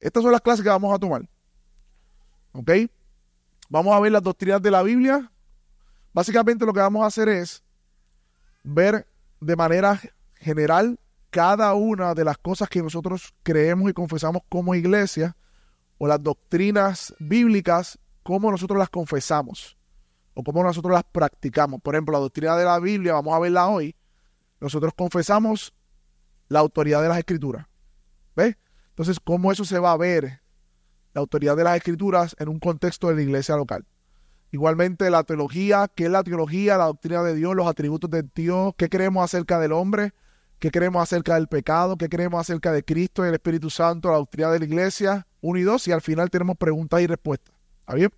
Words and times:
Estas 0.00 0.22
son 0.22 0.32
las 0.32 0.40
clases 0.40 0.62
que 0.62 0.70
vamos 0.70 0.94
a 0.94 0.98
tomar. 0.98 1.28
¿Ok? 2.52 2.70
Vamos 3.68 3.94
a 3.94 4.00
ver 4.00 4.12
las 4.12 4.22
doctrinas 4.22 4.60
de 4.60 4.70
la 4.70 4.82
Biblia. 4.82 5.30
Básicamente 6.12 6.66
lo 6.66 6.72
que 6.72 6.80
vamos 6.80 7.02
a 7.02 7.06
hacer 7.06 7.28
es 7.28 7.62
ver 8.64 9.06
de 9.40 9.56
manera 9.56 10.00
general 10.36 10.98
cada 11.30 11.74
una 11.74 12.14
de 12.14 12.24
las 12.24 12.38
cosas 12.38 12.68
que 12.68 12.82
nosotros 12.82 13.32
creemos 13.42 13.88
y 13.90 13.92
confesamos 13.92 14.42
como 14.48 14.74
iglesia 14.74 15.36
o 15.98 16.08
las 16.08 16.22
doctrinas 16.22 17.14
bíblicas, 17.20 17.98
cómo 18.22 18.50
nosotros 18.50 18.78
las 18.78 18.88
confesamos 18.88 19.76
o 20.34 20.42
cómo 20.42 20.64
nosotros 20.64 20.92
las 20.92 21.04
practicamos. 21.04 21.80
Por 21.80 21.94
ejemplo, 21.94 22.12
la 22.12 22.20
doctrina 22.20 22.56
de 22.56 22.64
la 22.64 22.80
Biblia, 22.80 23.12
vamos 23.12 23.34
a 23.34 23.38
verla 23.38 23.68
hoy, 23.68 23.94
nosotros 24.60 24.92
confesamos 24.96 25.72
la 26.48 26.58
autoridad 26.58 27.02
de 27.02 27.08
las 27.08 27.18
escrituras. 27.18 27.66
¿Ves? 28.34 28.56
Entonces, 29.00 29.18
¿cómo 29.24 29.50
eso 29.50 29.64
se 29.64 29.78
va 29.78 29.92
a 29.92 29.96
ver? 29.96 30.42
La 31.14 31.22
autoridad 31.22 31.56
de 31.56 31.64
las 31.64 31.74
escrituras 31.74 32.36
en 32.38 32.50
un 32.50 32.58
contexto 32.58 33.08
de 33.08 33.14
la 33.14 33.22
iglesia 33.22 33.56
local. 33.56 33.86
Igualmente 34.52 35.08
la 35.08 35.24
teología, 35.24 35.88
¿qué 35.94 36.04
es 36.04 36.10
la 36.10 36.22
teología? 36.22 36.76
La 36.76 36.84
doctrina 36.84 37.22
de 37.22 37.34
Dios, 37.34 37.56
los 37.56 37.66
atributos 37.66 38.10
de 38.10 38.28
Dios, 38.34 38.74
qué 38.76 38.90
creemos 38.90 39.24
acerca 39.24 39.58
del 39.58 39.72
hombre, 39.72 40.12
qué 40.58 40.70
creemos 40.70 41.02
acerca 41.02 41.36
del 41.36 41.48
pecado, 41.48 41.96
qué 41.96 42.10
creemos 42.10 42.42
acerca 42.42 42.72
de 42.72 42.84
Cristo 42.84 43.24
y 43.24 43.28
el 43.28 43.34
Espíritu 43.36 43.70
Santo, 43.70 44.10
la 44.10 44.18
doctrina 44.18 44.50
de 44.50 44.58
la 44.58 44.64
iglesia, 44.66 45.26
uno 45.40 45.58
y 45.58 45.62
dos, 45.62 45.88
y 45.88 45.92
al 45.92 46.02
final 46.02 46.28
tenemos 46.28 46.58
preguntas 46.58 47.00
y 47.00 47.06
respuestas. 47.06 47.54
¿Está 47.78 47.94
bien? 47.94 48.10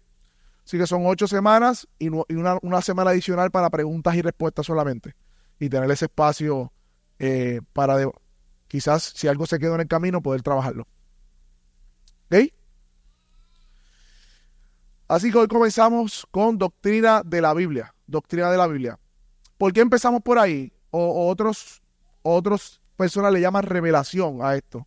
Así 0.64 0.78
que 0.78 0.88
son 0.88 1.06
ocho 1.06 1.28
semanas 1.28 1.86
y, 2.00 2.08
una, 2.08 2.83
semana 2.83 3.12
adicional 3.12 3.52
para 3.52 3.70
preguntas 3.70 4.16
y 4.16 4.22
respuestas 4.22 4.66
solamente. 4.66 5.14
Y 5.60 5.69
tener 5.69 5.88
ese 5.92 6.06
espacio 6.06 6.72
eh, 7.20 7.60
para 7.72 7.98
quizás 8.72 9.12
si 9.14 9.28
algo 9.28 9.44
se 9.44 9.58
quedó 9.58 9.74
en 9.74 9.82
el 9.82 9.86
camino, 9.86 10.22
poder 10.22 10.40
trabajarlo. 10.40 10.88
¿Ok? 12.30 12.50
Así 15.08 15.30
que 15.30 15.36
hoy 15.36 15.46
comenzamos 15.46 16.27
con 16.30 16.56
doctrina 16.56 17.20
de 17.22 17.42
la 17.42 17.52
Biblia. 17.52 17.94
Doctrina 18.06 18.50
de 18.50 18.56
la 18.56 18.66
Biblia. 18.66 18.98
¿Por 19.58 19.74
qué 19.74 19.82
empezamos 19.82 20.22
por 20.22 20.38
ahí? 20.38 20.72
O, 20.91 21.28
otros, 21.28 21.82
otros 22.22 22.80
personas 22.97 23.30
le 23.34 23.42
llaman 23.42 23.64
revelación 23.64 24.38
a 24.41 24.55
esto. 24.55 24.86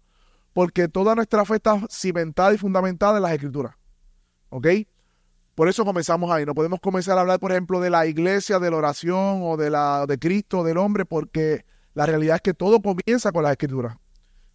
Porque 0.51 0.88
toda 0.88 1.13
nuestra 1.13 1.45
fe 1.45 1.57
está 1.57 1.79
cimentada 1.88 2.55
y 2.55 2.57
fundamentada 2.57 3.17
en 3.17 3.21
las 3.21 3.33
escrituras. 3.33 3.75
¿Ok? 4.49 4.65
Por 5.53 5.69
eso 5.69 5.85
comenzamos 5.85 6.31
ahí. 6.31 6.43
No 6.43 6.55
podemos 6.55 6.79
comenzar 6.79 7.19
a 7.19 7.21
hablar, 7.21 7.39
por 7.39 7.51
ejemplo, 7.51 7.79
de 7.79 7.91
la 7.91 8.07
iglesia, 8.07 8.57
de 8.57 8.71
la 8.71 8.77
oración 8.77 9.41
o 9.43 9.57
de 9.57 9.69
la 9.69 10.07
de 10.07 10.17
Cristo, 10.17 10.63
del 10.63 10.79
hombre, 10.79 11.05
porque 11.05 11.65
la 11.95 12.05
realidad 12.05 12.35
es 12.35 12.41
que 12.41 12.53
todo 12.53 12.81
comienza 12.81 13.31
con 13.31 13.43
las 13.43 13.53
escrituras. 13.53 13.97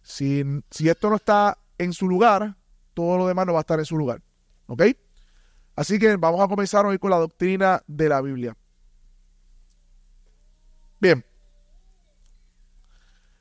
Si, 0.03 0.43
si 0.69 0.87
esto 0.87 1.09
no 1.09 1.17
está 1.17 1.57
en 1.77 1.91
su 1.91 2.07
lugar, 2.07 2.55
todo 2.93 3.17
lo 3.17 3.27
demás 3.27 3.45
no 3.47 3.53
va 3.53 3.59
a 3.59 3.61
estar 3.61 3.79
en 3.79 3.85
su 3.85 3.97
lugar. 3.97 4.21
¿Ok? 4.67 4.83
Así 5.75 5.97
que 5.99 6.15
vamos 6.17 6.39
a 6.39 6.47
comenzar 6.47 6.85
hoy 6.85 6.99
con 6.99 7.09
la 7.09 7.17
doctrina 7.17 7.81
de 7.87 8.09
la 8.09 8.21
Biblia. 8.21 8.55
Bien. 10.99 11.25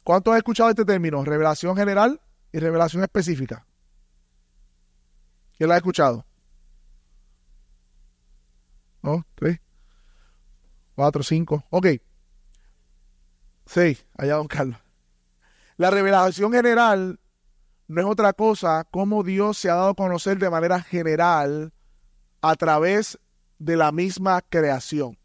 ¿Cuántos 0.03 0.33
han 0.33 0.39
escuchado 0.39 0.71
este 0.71 0.87
término? 0.87 1.23
Revelación 1.23 1.77
general 1.77 2.21
y 2.53 2.59
revelación 2.59 3.03
específica. 3.03 3.67
¿Quién 5.59 5.69
la 5.69 5.75
ha 5.75 5.79
escuchado? 5.79 6.25
¿No? 9.03 9.27
¿Tres? 9.35 9.61
¿Cuatro? 10.95 11.23
¿Cinco? 11.23 11.65
Ok. 11.69 11.87
Seis. 13.73 14.05
Allá, 14.19 14.35
don 14.35 14.49
Carlos. 14.49 14.81
La 15.77 15.93
revelación 15.93 16.51
general 16.51 17.21
no 17.87 18.01
es 18.01 18.07
otra 18.09 18.33
cosa 18.33 18.83
como 18.91 19.23
Dios 19.23 19.59
se 19.59 19.71
ha 19.71 19.77
dado 19.77 19.91
a 19.91 19.95
conocer 19.95 20.41
de 20.41 20.51
manera 20.51 20.83
general 20.83 21.73
a 22.43 22.57
través 22.57 23.17
de 23.61 23.77
la 23.77 23.93
misma 23.93 24.43
creación. 24.43 25.17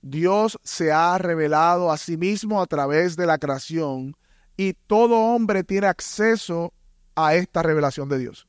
Dios 0.00 0.58
se 0.62 0.90
ha 0.90 1.18
revelado 1.18 1.92
a 1.92 1.98
sí 1.98 2.16
mismo 2.16 2.62
a 2.62 2.66
través 2.66 3.14
de 3.16 3.26
la 3.26 3.36
creación 3.36 4.16
y 4.56 4.72
todo 4.72 5.18
hombre 5.18 5.62
tiene 5.62 5.86
acceso 5.86 6.72
a 7.14 7.34
esta 7.34 7.62
revelación 7.62 8.08
de 8.08 8.20
Dios. 8.20 8.48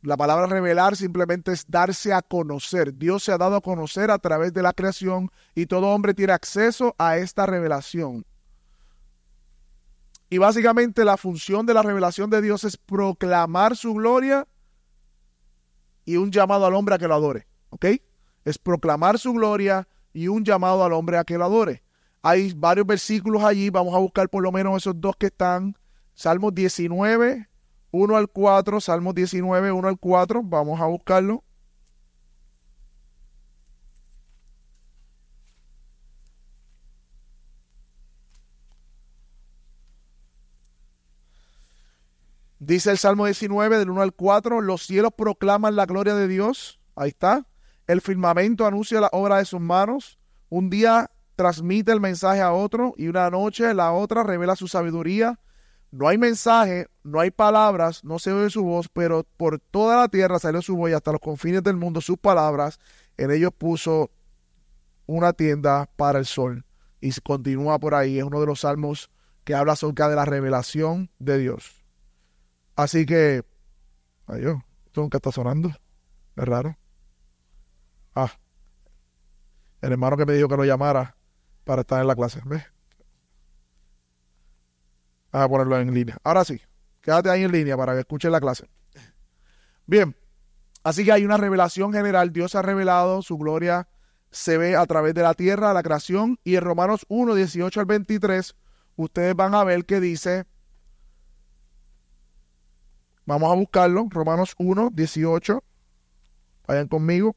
La 0.00 0.16
palabra 0.16 0.46
revelar 0.46 0.94
simplemente 0.94 1.50
es 1.50 1.64
darse 1.68 2.12
a 2.12 2.22
conocer. 2.22 2.94
Dios 2.96 3.24
se 3.24 3.32
ha 3.32 3.38
dado 3.38 3.56
a 3.56 3.60
conocer 3.60 4.12
a 4.12 4.18
través 4.18 4.52
de 4.54 4.62
la 4.62 4.72
creación 4.72 5.30
y 5.56 5.66
todo 5.66 5.88
hombre 5.88 6.14
tiene 6.14 6.32
acceso 6.32 6.94
a 6.98 7.16
esta 7.16 7.46
revelación. 7.46 8.24
Y 10.30 10.38
básicamente 10.38 11.04
la 11.04 11.16
función 11.16 11.64
de 11.64 11.74
la 11.74 11.82
revelación 11.82 12.28
de 12.28 12.42
Dios 12.42 12.64
es 12.64 12.76
proclamar 12.76 13.76
su 13.76 13.94
gloria 13.94 14.46
y 16.04 16.16
un 16.16 16.30
llamado 16.30 16.66
al 16.66 16.74
hombre 16.74 16.94
a 16.94 16.98
que 16.98 17.08
lo 17.08 17.14
adore. 17.14 17.46
¿Ok? 17.70 17.86
Es 18.44 18.58
proclamar 18.58 19.18
su 19.18 19.32
gloria 19.32 19.88
y 20.12 20.28
un 20.28 20.44
llamado 20.44 20.84
al 20.84 20.92
hombre 20.92 21.18
a 21.18 21.24
que 21.24 21.38
lo 21.38 21.44
adore. 21.44 21.82
Hay 22.22 22.52
varios 22.54 22.86
versículos 22.86 23.42
allí, 23.42 23.70
vamos 23.70 23.94
a 23.94 23.98
buscar 23.98 24.28
por 24.28 24.42
lo 24.42 24.52
menos 24.52 24.76
esos 24.76 25.00
dos 25.00 25.16
que 25.16 25.26
están. 25.26 25.76
Salmos 26.14 26.54
19, 26.54 27.48
1 27.90 28.16
al 28.16 28.28
4, 28.28 28.80
Salmos 28.80 29.14
19, 29.14 29.72
1 29.72 29.88
al 29.88 29.98
4, 29.98 30.42
vamos 30.42 30.80
a 30.80 30.86
buscarlo. 30.86 31.44
Dice 42.68 42.90
el 42.90 42.98
Salmo 42.98 43.24
19 43.24 43.78
del 43.78 43.88
1 43.88 44.02
al 44.02 44.12
4, 44.12 44.60
los 44.60 44.82
cielos 44.82 45.12
proclaman 45.16 45.74
la 45.74 45.86
gloria 45.86 46.14
de 46.14 46.28
Dios. 46.28 46.78
Ahí 46.96 47.08
está. 47.08 47.46
El 47.86 48.02
firmamento 48.02 48.66
anuncia 48.66 49.00
la 49.00 49.08
obra 49.12 49.38
de 49.38 49.46
sus 49.46 49.58
manos. 49.58 50.18
Un 50.50 50.68
día 50.68 51.10
transmite 51.34 51.92
el 51.92 52.00
mensaje 52.02 52.42
a 52.42 52.52
otro 52.52 52.92
y 52.98 53.08
una 53.08 53.30
noche 53.30 53.72
la 53.72 53.92
otra 53.92 54.22
revela 54.22 54.54
su 54.54 54.68
sabiduría. 54.68 55.40
No 55.92 56.08
hay 56.08 56.18
mensaje, 56.18 56.88
no 57.02 57.20
hay 57.20 57.30
palabras, 57.30 58.04
no 58.04 58.18
se 58.18 58.32
oye 58.32 58.50
su 58.50 58.62
voz, 58.62 58.90
pero 58.92 59.24
por 59.38 59.58
toda 59.60 59.96
la 59.96 60.08
tierra 60.08 60.38
salió 60.38 60.60
su 60.60 60.76
voz 60.76 60.90
y 60.90 60.92
hasta 60.92 61.12
los 61.12 61.22
confines 61.22 61.62
del 61.62 61.76
mundo 61.76 62.02
sus 62.02 62.18
palabras. 62.18 62.78
En 63.16 63.30
ellos 63.30 63.52
puso 63.56 64.10
una 65.06 65.32
tienda 65.32 65.88
para 65.96 66.18
el 66.18 66.26
sol. 66.26 66.66
Y 67.00 67.18
continúa 67.22 67.78
por 67.78 67.94
ahí. 67.94 68.18
Es 68.18 68.24
uno 68.24 68.40
de 68.40 68.46
los 68.46 68.60
salmos 68.60 69.10
que 69.44 69.54
habla 69.54 69.72
acerca 69.72 70.10
de 70.10 70.16
la 70.16 70.26
revelación 70.26 71.08
de 71.18 71.38
Dios. 71.38 71.77
Así 72.78 73.06
que, 73.06 73.44
adiós, 74.28 74.60
esto 74.86 75.00
nunca 75.00 75.18
está 75.18 75.32
sonando. 75.32 75.68
Es 76.36 76.44
raro. 76.44 76.78
Ah, 78.14 78.30
el 79.80 79.90
hermano 79.90 80.16
que 80.16 80.24
me 80.24 80.34
dijo 80.34 80.46
que 80.46 80.56
lo 80.56 80.64
llamara 80.64 81.16
para 81.64 81.80
estar 81.80 82.00
en 82.00 82.06
la 82.06 82.14
clase. 82.14 82.40
¿Ves? 82.44 82.62
A 85.32 85.48
ponerlo 85.48 85.76
en 85.80 85.92
línea. 85.92 86.18
Ahora 86.22 86.44
sí, 86.44 86.60
quédate 87.00 87.30
ahí 87.30 87.42
en 87.42 87.50
línea 87.50 87.76
para 87.76 87.94
que 87.94 87.98
escuches 87.98 88.30
la 88.30 88.40
clase. 88.40 88.70
Bien, 89.84 90.14
así 90.84 91.04
que 91.04 91.10
hay 91.10 91.24
una 91.24 91.36
revelación 91.36 91.92
general. 91.92 92.32
Dios 92.32 92.54
ha 92.54 92.62
revelado 92.62 93.22
su 93.22 93.38
gloria, 93.38 93.88
se 94.30 94.56
ve 94.56 94.76
a 94.76 94.86
través 94.86 95.14
de 95.14 95.22
la 95.22 95.34
tierra, 95.34 95.72
la 95.72 95.82
creación. 95.82 96.38
Y 96.44 96.54
en 96.54 96.62
Romanos 96.62 97.06
1, 97.08 97.34
18 97.34 97.80
al 97.80 97.86
23, 97.86 98.54
ustedes 98.94 99.34
van 99.34 99.56
a 99.56 99.64
ver 99.64 99.84
que 99.84 99.98
dice 99.98 100.46
Vamos 103.28 103.52
a 103.52 103.54
buscarlo. 103.56 104.06
Romanos 104.08 104.54
1, 104.56 104.88
18. 104.94 105.62
Vayan 106.66 106.88
conmigo. 106.88 107.36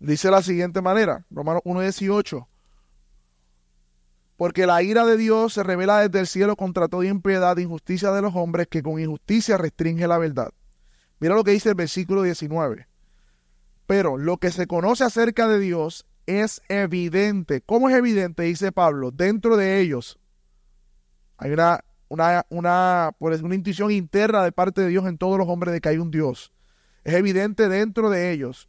Dice 0.00 0.32
la 0.32 0.42
siguiente 0.42 0.82
manera, 0.82 1.24
Romanos 1.30 1.62
1, 1.64 1.80
18. 1.80 2.48
Porque 4.36 4.66
la 4.66 4.82
ira 4.82 5.06
de 5.06 5.16
Dios 5.16 5.52
se 5.52 5.62
revela 5.62 6.00
desde 6.00 6.18
el 6.18 6.26
cielo 6.26 6.56
contra 6.56 6.88
toda 6.88 7.06
impiedad 7.06 7.56
e 7.56 7.62
injusticia 7.62 8.10
de 8.10 8.22
los 8.22 8.34
hombres 8.34 8.66
que 8.66 8.82
con 8.82 8.98
injusticia 8.98 9.56
restringe 9.58 10.08
la 10.08 10.18
verdad. 10.18 10.50
Mira 11.20 11.36
lo 11.36 11.44
que 11.44 11.52
dice 11.52 11.68
el 11.68 11.76
versículo 11.76 12.22
19. 12.22 12.88
Pero 13.86 14.16
lo 14.16 14.38
que 14.38 14.50
se 14.50 14.66
conoce 14.66 15.04
acerca 15.04 15.46
de 15.46 15.60
Dios 15.60 16.04
es 16.28 16.60
evidente. 16.68 17.62
¿Cómo 17.62 17.88
es 17.88 17.96
evidente? 17.96 18.42
Dice 18.42 18.70
Pablo, 18.70 19.10
dentro 19.10 19.56
de 19.56 19.80
ellos 19.80 20.18
hay 21.38 21.52
una, 21.52 21.82
una, 22.08 22.44
una, 22.50 23.12
una 23.18 23.54
intuición 23.54 23.90
interna 23.90 24.44
de 24.44 24.52
parte 24.52 24.82
de 24.82 24.88
Dios 24.88 25.06
en 25.06 25.16
todos 25.16 25.38
los 25.38 25.48
hombres 25.48 25.72
de 25.72 25.80
que 25.80 25.88
hay 25.88 25.96
un 25.96 26.10
Dios. 26.10 26.52
Es 27.02 27.14
evidente 27.14 27.70
dentro 27.70 28.10
de 28.10 28.30
ellos. 28.30 28.68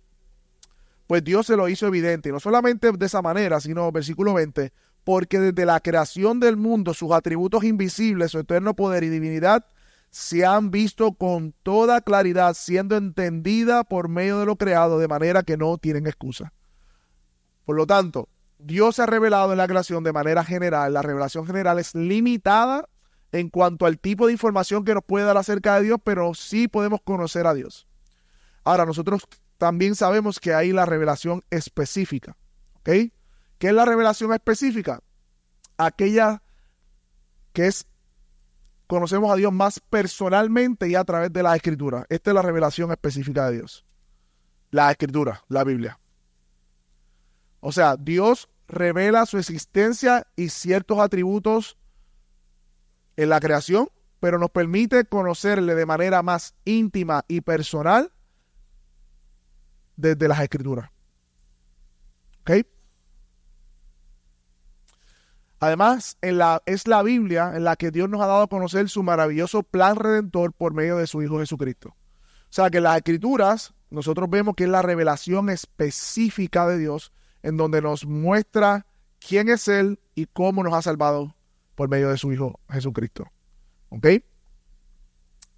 Pues 1.05 1.21
Dios 1.21 1.47
se 1.47 1.57
lo 1.57 1.67
hizo 1.67 1.85
evidente. 1.85 2.29
Y 2.29 2.31
no 2.31 2.39
solamente 2.39 2.93
de 2.93 3.05
esa 3.05 3.21
manera, 3.21 3.59
sino, 3.59 3.91
versículo 3.91 4.35
20, 4.35 4.71
porque 5.03 5.39
desde 5.39 5.65
la 5.65 5.81
creación 5.81 6.39
del 6.39 6.55
mundo 6.55 6.93
sus 6.93 7.11
atributos 7.11 7.65
invisibles, 7.65 8.31
su 8.31 8.39
eterno 8.39 8.73
poder 8.73 9.03
y 9.03 9.09
divinidad, 9.09 9.65
se 10.11 10.45
han 10.45 10.71
visto 10.71 11.11
con 11.11 11.53
toda 11.63 11.99
claridad, 11.99 12.53
siendo 12.53 12.95
entendida 12.95 13.83
por 13.83 14.07
medio 14.07 14.39
de 14.39 14.45
lo 14.45 14.55
creado, 14.55 14.97
de 14.97 15.09
manera 15.09 15.43
que 15.43 15.57
no 15.57 15.77
tienen 15.77 16.07
excusa. 16.07 16.53
Por 17.69 17.75
lo 17.75 17.85
tanto, 17.85 18.29
Dios 18.57 18.95
se 18.95 19.03
ha 19.03 19.05
revelado 19.05 19.51
en 19.51 19.59
la 19.59 19.67
creación 19.67 20.03
de 20.03 20.11
manera 20.11 20.43
general. 20.43 20.91
La 20.91 21.03
revelación 21.03 21.45
general 21.45 21.77
es 21.77 21.93
limitada 21.93 22.89
en 23.31 23.49
cuanto 23.49 23.85
al 23.85 23.99
tipo 23.99 24.25
de 24.25 24.33
información 24.33 24.83
que 24.83 24.95
nos 24.95 25.03
puede 25.03 25.25
dar 25.25 25.37
acerca 25.37 25.75
de 25.75 25.83
Dios, 25.83 25.99
pero 26.03 26.33
sí 26.33 26.67
podemos 26.67 26.99
conocer 27.03 27.45
a 27.45 27.53
Dios. 27.53 27.87
Ahora, 28.63 28.87
nosotros 28.87 29.21
también 29.59 29.93
sabemos 29.93 30.39
que 30.39 30.55
hay 30.55 30.71
la 30.71 30.87
revelación 30.87 31.43
específica. 31.51 32.35
¿Ok? 32.77 32.89
¿Qué 33.59 33.67
es 33.67 33.73
la 33.73 33.85
revelación 33.85 34.33
específica? 34.33 35.03
Aquella 35.77 36.41
que 37.53 37.67
es 37.67 37.85
conocemos 38.87 39.31
a 39.31 39.35
Dios 39.35 39.53
más 39.53 39.79
personalmente 39.79 40.89
y 40.89 40.95
a 40.95 41.03
través 41.03 41.31
de 41.31 41.43
la 41.43 41.55
escritura. 41.55 42.07
Esta 42.09 42.31
es 42.31 42.33
la 42.33 42.41
revelación 42.41 42.89
específica 42.89 43.47
de 43.47 43.57
Dios. 43.57 43.85
La 44.71 44.89
escritura, 44.89 45.43
la 45.49 45.63
Biblia. 45.63 45.99
O 47.59 47.71
sea, 47.71 47.97
Dios 47.97 48.49
revela 48.67 49.25
su 49.25 49.37
existencia 49.37 50.27
y 50.35 50.49
ciertos 50.49 50.99
atributos 50.99 51.77
en 53.17 53.29
la 53.29 53.39
creación, 53.39 53.89
pero 54.19 54.37
nos 54.37 54.51
permite 54.51 55.05
conocerle 55.05 55.75
de 55.75 55.85
manera 55.85 56.21
más 56.23 56.55
íntima 56.65 57.25
y 57.27 57.41
personal 57.41 58.11
desde 59.97 60.27
las 60.27 60.39
escrituras. 60.39 60.89
¿Ok? 62.41 62.65
Además, 65.61 66.17
es 66.21 66.87
la 66.87 67.03
Biblia 67.03 67.51
en 67.53 67.65
la 67.65 67.75
que 67.75 67.91
Dios 67.91 68.09
nos 68.09 68.21
ha 68.21 68.27
dado 68.27 68.43
a 68.43 68.47
conocer 68.47 68.87
su 68.87 69.03
maravilloso 69.03 69.63
plan 69.63 69.97
redentor 69.97 70.53
por 70.53 70.73
medio 70.73 70.95
de 70.95 71.07
su 71.07 71.21
Hijo 71.21 71.39
Jesucristo. 71.39 71.89
O 71.89 72.51
sea 72.51 72.69
que 72.69 72.79
las 72.79 72.95
escrituras 72.95 73.73
nosotros 73.89 74.29
vemos 74.29 74.55
que 74.55 74.63
es 74.63 74.69
la 74.69 74.81
revelación 74.81 75.49
específica 75.49 76.67
de 76.67 76.77
Dios 76.77 77.11
en 77.43 77.57
donde 77.57 77.81
nos 77.81 78.05
muestra 78.05 78.85
quién 79.19 79.49
es 79.49 79.67
Él 79.67 79.99
y 80.15 80.25
cómo 80.25 80.63
nos 80.63 80.73
ha 80.73 80.81
salvado 80.81 81.35
por 81.75 81.89
medio 81.89 82.09
de 82.09 82.17
su 82.17 82.31
Hijo 82.31 82.59
Jesucristo. 82.69 83.31
¿Ok? 83.89 84.05
Eso 84.05 84.23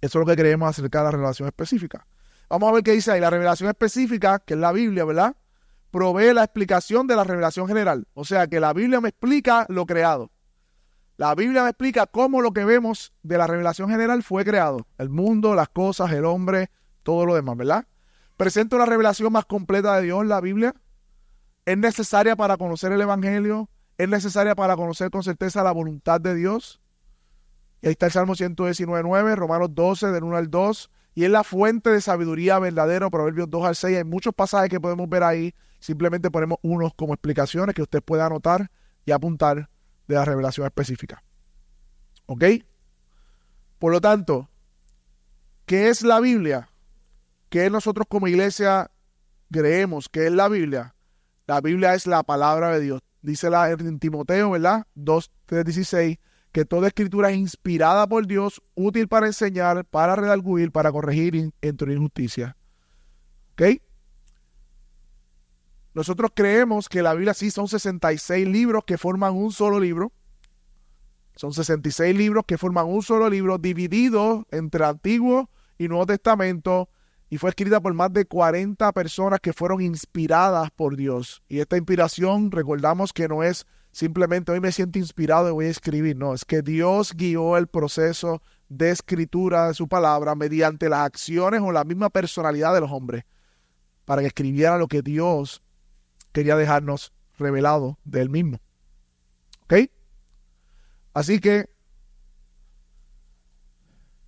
es 0.00 0.14
lo 0.14 0.26
que 0.26 0.36
creemos 0.36 0.68
acerca 0.68 0.98
de 0.98 1.04
la 1.04 1.10
revelación 1.10 1.48
específica. 1.48 2.06
Vamos 2.48 2.68
a 2.68 2.72
ver 2.72 2.82
qué 2.82 2.92
dice 2.92 3.12
ahí. 3.12 3.20
La 3.20 3.30
revelación 3.30 3.68
específica, 3.68 4.40
que 4.40 4.54
es 4.54 4.60
la 4.60 4.72
Biblia, 4.72 5.04
¿verdad? 5.04 5.36
provee 5.92 6.32
la 6.32 6.42
explicación 6.42 7.06
de 7.06 7.14
la 7.14 7.22
revelación 7.22 7.68
general. 7.68 8.08
O 8.14 8.24
sea 8.24 8.48
que 8.48 8.58
la 8.58 8.72
Biblia 8.72 9.00
me 9.00 9.10
explica 9.10 9.66
lo 9.68 9.86
creado. 9.86 10.32
La 11.18 11.34
Biblia 11.36 11.62
me 11.62 11.68
explica 11.68 12.06
cómo 12.06 12.40
lo 12.40 12.52
que 12.52 12.64
vemos 12.64 13.12
de 13.22 13.38
la 13.38 13.46
revelación 13.46 13.90
general 13.90 14.24
fue 14.24 14.44
creado. 14.44 14.86
El 14.98 15.10
mundo, 15.10 15.54
las 15.54 15.68
cosas, 15.68 16.10
el 16.12 16.24
hombre, 16.24 16.70
todo 17.02 17.26
lo 17.26 17.34
demás, 17.34 17.56
¿verdad? 17.56 17.86
Presenta 18.38 18.74
una 18.76 18.86
revelación 18.86 19.30
más 19.32 19.44
completa 19.44 19.94
de 19.96 20.02
Dios, 20.02 20.26
la 20.26 20.40
Biblia. 20.40 20.74
Es 21.64 21.78
necesaria 21.78 22.36
para 22.36 22.56
conocer 22.56 22.92
el 22.92 23.00
Evangelio. 23.00 23.68
Es 23.98 24.08
necesaria 24.08 24.54
para 24.54 24.76
conocer 24.76 25.10
con 25.10 25.22
certeza 25.22 25.62
la 25.62 25.72
voluntad 25.72 26.20
de 26.20 26.34
Dios. 26.34 26.80
Y 27.80 27.86
ahí 27.88 27.92
está 27.92 28.06
el 28.06 28.12
Salmo 28.12 28.34
119.9, 28.34 29.36
Romanos 29.36 29.68
12, 29.74 30.08
del 30.08 30.24
1 30.24 30.36
al 30.36 30.50
2. 30.50 30.90
Y 31.14 31.24
es 31.24 31.30
la 31.30 31.44
fuente 31.44 31.90
de 31.90 32.00
sabiduría 32.00 32.58
verdadero, 32.58 33.10
Proverbios 33.10 33.50
2 33.50 33.64
al 33.64 33.76
6. 33.76 33.98
Hay 33.98 34.04
muchos 34.04 34.34
pasajes 34.34 34.70
que 34.70 34.80
podemos 34.80 35.08
ver 35.08 35.22
ahí 35.22 35.54
Simplemente 35.82 36.30
ponemos 36.30 36.58
unos 36.62 36.94
como 36.94 37.12
explicaciones 37.12 37.74
que 37.74 37.82
usted 37.82 38.00
pueda 38.02 38.26
anotar 38.26 38.70
y 39.04 39.10
apuntar 39.10 39.68
de 40.06 40.14
la 40.14 40.24
revelación 40.24 40.64
específica. 40.64 41.24
¿Ok? 42.26 42.44
Por 43.80 43.90
lo 43.90 44.00
tanto, 44.00 44.48
¿qué 45.66 45.88
es 45.88 46.02
la 46.02 46.20
Biblia? 46.20 46.70
¿Qué 47.48 47.68
nosotros 47.68 48.06
como 48.08 48.28
iglesia 48.28 48.92
creemos 49.50 50.08
que 50.08 50.26
es 50.28 50.32
la 50.32 50.48
Biblia? 50.48 50.94
La 51.52 51.60
Biblia 51.60 51.92
es 51.92 52.06
la 52.06 52.22
palabra 52.22 52.70
de 52.70 52.80
Dios. 52.80 53.02
Dice 53.20 53.50
la 53.50 53.70
en 53.70 53.98
Timoteo, 53.98 54.52
¿verdad? 54.52 54.86
2, 54.94 55.30
3, 55.44 55.66
16, 55.66 56.18
que 56.50 56.64
toda 56.64 56.88
escritura 56.88 57.30
es 57.30 57.36
inspirada 57.36 58.06
por 58.06 58.26
Dios, 58.26 58.62
útil 58.74 59.06
para 59.06 59.26
enseñar, 59.26 59.84
para 59.84 60.16
redarguir, 60.16 60.72
para 60.72 60.90
corregir 60.90 61.34
y 61.34 61.52
instruir 61.60 61.98
justicia. 61.98 62.56
¿Ok? 63.52 63.82
Nosotros 65.92 66.30
creemos 66.34 66.88
que 66.88 67.02
la 67.02 67.12
Biblia 67.12 67.34
sí 67.34 67.50
son 67.50 67.68
66 67.68 68.48
libros 68.48 68.84
que 68.86 68.96
forman 68.96 69.34
un 69.34 69.52
solo 69.52 69.78
libro. 69.78 70.10
Son 71.36 71.52
66 71.52 72.16
libros 72.16 72.44
que 72.46 72.56
forman 72.56 72.86
un 72.86 73.02
solo 73.02 73.28
libro 73.28 73.58
dividido 73.58 74.46
entre 74.50 74.86
Antiguo 74.86 75.50
y 75.76 75.86
Nuevo 75.86 76.06
Testamento 76.06 76.88
y 77.32 77.38
fue 77.38 77.48
escrita 77.48 77.80
por 77.80 77.94
más 77.94 78.12
de 78.12 78.26
40 78.26 78.92
personas 78.92 79.40
que 79.40 79.54
fueron 79.54 79.80
inspiradas 79.80 80.70
por 80.70 80.98
Dios. 80.98 81.42
Y 81.48 81.60
esta 81.60 81.78
inspiración, 81.78 82.50
recordamos 82.50 83.14
que 83.14 83.26
no 83.26 83.42
es 83.42 83.66
simplemente 83.90 84.52
hoy 84.52 84.60
me 84.60 84.70
siento 84.70 84.98
inspirado 84.98 85.48
y 85.48 85.52
voy 85.52 85.64
a 85.64 85.70
escribir, 85.70 86.14
no, 86.14 86.34
es 86.34 86.44
que 86.44 86.60
Dios 86.60 87.14
guió 87.14 87.56
el 87.56 87.68
proceso 87.68 88.42
de 88.68 88.90
escritura 88.90 89.68
de 89.68 89.72
su 89.72 89.88
palabra 89.88 90.34
mediante 90.34 90.90
las 90.90 91.06
acciones 91.06 91.62
o 91.62 91.72
la 91.72 91.84
misma 91.84 92.10
personalidad 92.10 92.74
de 92.74 92.82
los 92.82 92.92
hombres 92.92 93.24
para 94.04 94.20
que 94.20 94.28
escribieran 94.28 94.78
lo 94.78 94.86
que 94.86 95.00
Dios 95.00 95.62
quería 96.32 96.54
dejarnos 96.54 97.14
revelado 97.38 97.98
de 98.04 98.20
él 98.20 98.28
mismo. 98.28 98.60
¿Ok? 99.62 99.88
Así 101.14 101.40
que, 101.40 101.70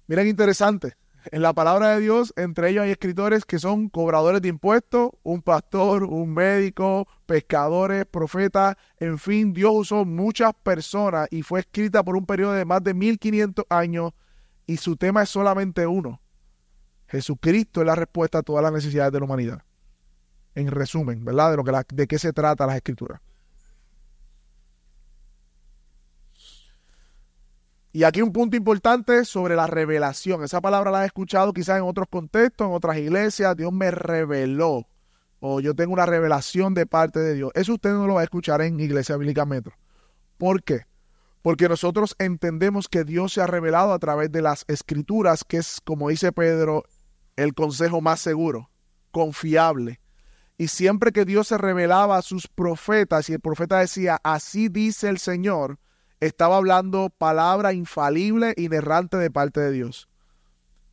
miren 0.06 0.27
interesante, 0.27 0.97
en 1.31 1.43
la 1.43 1.53
palabra 1.53 1.94
de 1.94 2.00
Dios, 2.00 2.32
entre 2.37 2.71
ellos 2.71 2.85
hay 2.85 2.91
escritores 2.91 3.44
que 3.44 3.59
son 3.59 3.88
cobradores 3.88 4.43
de 4.43 4.49
impuestos, 4.49 5.11
un 5.23 5.43
pastor, 5.43 6.05
un 6.05 6.35
médico, 6.35 7.09
pescadores, 7.26 8.05
profetas, 8.06 8.76
en 8.99 9.19
fin, 9.19 9.53
Dios 9.53 9.73
usó 9.75 10.05
muchas 10.05 10.53
personas 10.62 11.29
y 11.31 11.43
fue 11.43 11.61
escrita 11.61 12.03
por 12.03 12.17
un 12.17 12.26
periodo 12.26 12.53
de 12.53 12.65
más 12.65 12.82
de 12.82 12.94
1500 12.94 13.65
años 13.69 14.12
y 14.67 14.76
su 14.76 14.97
tema 14.97 15.23
es 15.23 15.31
solamente 15.31 15.87
uno. 15.87 16.21
Jesucristo 17.06 17.81
es 17.81 17.87
la 17.87 17.94
respuesta 17.94 18.38
a 18.38 18.43
todas 18.43 18.62
las 18.62 18.73
necesidades 18.73 19.12
de 19.12 19.19
la 19.19 19.25
humanidad 19.25 19.62
en 20.55 20.69
resumen, 20.69 21.25
¿verdad? 21.25 21.50
De, 21.50 21.56
lo 21.56 21.65
que 21.65 21.73
de 21.94 22.06
qué 22.06 22.19
se 22.19 22.32
trata 22.32 22.67
las 22.67 22.77
escrituras. 22.77 23.20
Y 27.94 28.02
aquí 28.02 28.23
un 28.23 28.32
punto 28.32 28.56
importante 28.56 29.25
sobre 29.25 29.55
la 29.55 29.69
revelación. 29.69 30.43
Esa 30.43 30.61
palabra 30.61 30.91
la 30.91 31.05
he 31.05 31.06
escuchado 31.06 31.52
quizás 31.52 31.79
en 31.79 31.85
otros 31.85 32.08
contextos, 32.11 32.67
en 32.67 32.75
otras 32.75 32.96
iglesias. 32.96 33.56
Dios 33.56 33.73
me 33.73 33.93
reveló. 33.93 34.88
O 35.38 35.61
yo 35.61 35.75
tengo 35.75 35.93
una 35.93 36.05
revelación 36.05 36.75
de 36.75 36.87
parte 36.87 37.20
de 37.20 37.35
Dios. 37.35 37.52
Eso 37.55 37.75
usted 37.75 37.93
no 37.93 38.08
lo 38.08 38.14
va 38.14 38.23
a 38.23 38.25
escuchar 38.25 38.62
en 38.62 38.81
Iglesia 38.81 39.17
Bíblica 39.17 39.46
Metro. 39.46 39.76
¿Por 40.38 40.64
qué? 40.64 40.87
Porque 41.41 41.69
nosotros 41.69 42.17
entendemos 42.19 42.89
que 42.89 43.05
Dios 43.05 43.32
se 43.32 43.43
ha 43.43 43.46
revelado 43.46 43.93
a 43.93 43.98
través 44.01 44.32
de 44.32 44.43
las 44.43 44.65
escrituras, 44.67 45.44
que 45.44 45.58
es, 45.58 45.81
como 45.84 46.08
dice 46.08 46.32
Pedro, 46.32 46.82
el 47.36 47.55
consejo 47.55 48.01
más 48.01 48.19
seguro, 48.19 48.70
confiable, 49.13 50.01
y 50.58 50.67
siempre 50.67 51.13
que 51.13 51.24
Dios 51.24 51.46
se 51.46 51.58
revelaba 51.58 52.17
a 52.17 52.22
sus 52.22 52.48
profetas 52.48 53.31
y 53.31 53.34
el 53.34 53.41
profeta 53.41 53.79
decía, 53.79 54.19
así 54.24 54.69
dice 54.69 55.08
el 55.08 55.19
Señor, 55.19 55.79
estaba 56.21 56.56
hablando 56.56 57.11
palabra 57.11 57.73
infalible, 57.73 58.55
inerrante 58.56 59.17
de 59.17 59.31
parte 59.31 59.61
de 59.61 59.73
Dios. 59.73 60.09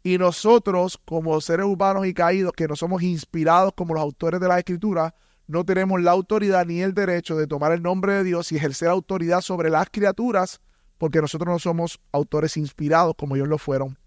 Y 0.03 0.17
nosotros, 0.17 0.99
como 1.05 1.39
seres 1.41 1.65
humanos 1.65 2.07
y 2.07 2.13
caídos, 2.13 2.53
que 2.53 2.67
no 2.67 2.75
somos 2.75 3.03
inspirados 3.03 3.73
como 3.75 3.93
los 3.93 4.01
autores 4.01 4.39
de 4.39 4.47
la 4.47 4.57
Escritura, 4.57 5.13
no 5.47 5.63
tenemos 5.63 6.01
la 6.01 6.11
autoridad 6.11 6.65
ni 6.65 6.81
el 6.81 6.93
derecho 6.93 7.35
de 7.35 7.45
tomar 7.45 7.71
el 7.71 7.83
nombre 7.83 8.13
de 8.13 8.23
Dios 8.23 8.51
y 8.51 8.55
ejercer 8.55 8.87
autoridad 8.87 9.41
sobre 9.41 9.69
las 9.69 9.89
criaturas, 9.91 10.59
porque 10.97 11.21
nosotros 11.21 11.49
no 11.51 11.59
somos 11.59 11.99
autores 12.11 12.57
inspirados 12.57 13.13
como 13.17 13.35
ellos 13.35 13.47
lo 13.47 13.57
fueron 13.57 13.99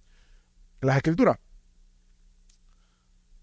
en 0.80 0.88
las 0.88 0.96
Escrituras. 0.96 1.38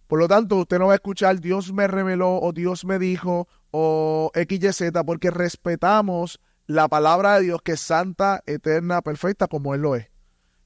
Por 0.07 0.19
lo 0.19 0.27
tanto, 0.27 0.57
usted 0.57 0.77
no 0.77 0.87
va 0.87 0.91
a 0.91 0.95
escuchar 0.95 1.39
Dios 1.39 1.71
me 1.71 1.87
reveló 1.87 2.37
o 2.41 2.51
Dios 2.51 2.83
me 2.83 2.99
dijo 2.99 3.47
o 3.71 4.29
XYZ 4.35 4.91
porque 5.05 5.31
respetamos 5.31 6.41
la 6.67 6.87
palabra 6.87 7.35
de 7.35 7.45
Dios 7.45 7.61
que 7.61 7.73
es 7.73 7.81
santa, 7.81 8.41
eterna, 8.45 9.01
perfecta 9.01 9.47
como 9.47 9.75
Él 9.75 9.81
lo 9.81 9.95
es. 9.95 10.07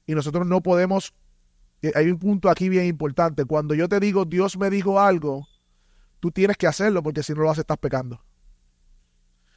Y 0.06 0.14
nosotros 0.14 0.46
no 0.46 0.62
podemos, 0.62 1.14
eh, 1.82 1.92
hay 1.94 2.10
un 2.10 2.18
punto 2.18 2.48
aquí 2.48 2.68
bien 2.68 2.86
importante, 2.86 3.44
cuando 3.44 3.74
yo 3.74 3.88
te 3.88 4.00
digo 4.00 4.24
Dios 4.24 4.56
me 4.56 4.70
dijo 4.70 5.00
algo, 5.00 5.48
tú 6.20 6.30
tienes 6.30 6.56
que 6.56 6.66
hacerlo 6.66 7.02
porque 7.02 7.22
si 7.22 7.34
no 7.34 7.42
lo 7.42 7.50
haces 7.50 7.62
estás 7.62 7.78
pecando. 7.78 8.22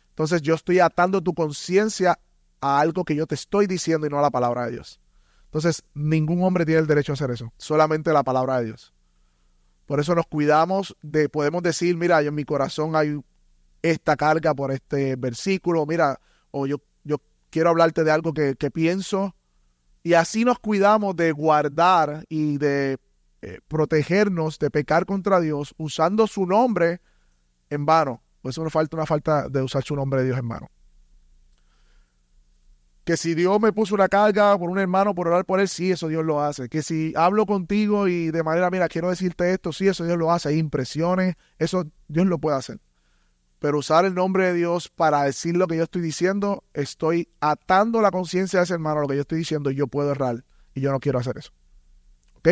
Entonces 0.10 0.42
yo 0.42 0.56
estoy 0.56 0.80
atando 0.80 1.22
tu 1.22 1.34
conciencia 1.34 2.20
a 2.62 2.80
algo 2.80 3.06
que 3.06 3.16
yo 3.16 3.26
te 3.26 3.36
estoy 3.36 3.68
diciendo 3.68 4.06
y 4.06 4.10
no 4.10 4.20
a 4.20 4.22
la 4.22 4.32
palabra 4.32 4.66
de 4.66 4.72
Dios. 4.72 5.00
Entonces 5.46 5.84
ningún 5.94 6.44
hombre 6.44 6.66
tiene 6.66 6.82
el 6.82 6.88
derecho 6.88 7.14
a 7.14 7.16
hacer 7.16 7.32
eso, 7.32 7.54
solamente 7.58 8.12
la 8.12 8.24
palabra 8.24 8.60
de 8.60 8.66
Dios. 8.66 8.94
Por 9.86 10.00
eso 10.00 10.14
nos 10.14 10.28
cuidamos 10.28 10.96
de, 11.02 11.30
podemos 11.30 11.64
decir, 11.64 11.98
mira, 11.98 12.22
en 12.22 12.36
mi 12.36 12.44
corazón 12.44 12.96
hay 12.96 13.20
esta 13.82 14.16
carga 14.16 14.54
por 14.54 14.72
este 14.72 15.16
versículo, 15.16 15.86
mira, 15.86 16.20
o 16.52 16.66
yo, 16.68 16.82
yo 17.04 17.18
quiero 17.50 17.70
hablarte 17.70 18.04
de 18.04 18.12
algo 18.12 18.34
que, 18.34 18.56
pienso. 18.72 19.36
Y 20.04 20.14
así 20.14 20.46
nos 20.46 20.60
cuidamos 20.60 21.16
de 21.16 21.32
guardar 21.32 22.26
y 22.30 22.58
de 22.58 22.98
eh, 23.42 23.60
protegernos 23.68 24.60
de 24.60 24.72
pecar 24.72 25.06
contra 25.06 25.40
Dios 25.40 25.74
usando 25.78 26.28
su 26.28 26.46
nombre 26.46 27.02
en 27.70 27.86
vano. 27.86 28.22
pues 28.42 28.56
eso 28.56 28.64
no 28.64 28.70
falta 28.70 28.96
una 28.96 29.06
falta 29.06 29.50
de 29.50 29.62
usar 29.62 29.84
su 29.84 29.96
nombre 29.96 30.22
de 30.22 30.28
Dios, 30.28 30.38
hermano. 30.38 30.70
Que 33.04 33.18
si 33.18 33.34
Dios 33.34 33.60
me 33.60 33.74
puso 33.74 33.96
una 33.96 34.08
carga 34.08 34.58
por 34.58 34.70
un 34.70 34.78
hermano 34.78 35.16
por 35.16 35.28
orar 35.28 35.44
por 35.44 35.60
él, 35.60 35.68
sí, 35.68 35.92
eso 35.92 36.08
Dios 36.08 36.24
lo 36.24 36.42
hace. 36.42 36.70
Que 36.70 36.84
si 36.84 37.14
hablo 37.16 37.46
contigo 37.46 38.08
y 38.08 38.30
de 38.30 38.44
manera, 38.44 38.70
mira, 38.70 38.88
quiero 38.88 39.10
decirte 39.10 39.52
esto, 39.52 39.74
sí, 39.74 39.88
eso 39.88 40.06
Dios 40.06 40.18
lo 40.18 40.32
hace. 40.32 40.56
Impresiones, 40.56 41.36
eso 41.58 41.86
Dios 42.08 42.28
lo 42.28 42.38
puede 42.38 42.58
hacer. 42.58 42.80
Pero 43.60 43.80
usar 43.80 44.06
el 44.06 44.16
nombre 44.16 44.48
de 44.48 44.54
Dios 44.54 44.90
para 44.90 45.24
decir 45.24 45.56
lo 45.58 45.68
que 45.68 45.78
yo 45.78 45.84
estoy 45.84 46.02
diciendo, 46.02 46.64
estoy 46.74 47.30
atando 47.42 48.02
la 48.02 48.12
conciencia 48.12 48.60
de 48.60 48.64
ese 48.64 48.74
hermano 48.74 49.00
a 49.00 49.02
lo 49.02 49.08
que 49.08 49.16
yo 49.16 49.22
estoy 49.22 49.40
diciendo 49.40 49.70
y 49.70 49.76
yo 49.76 49.88
puedo 49.88 50.12
errar. 50.12 50.44
Y 50.74 50.82
yo 50.82 50.92
no 50.92 51.00
quiero 51.00 51.20
hacer 51.20 51.38
eso. 51.38 51.52
¿Ok? 52.38 52.50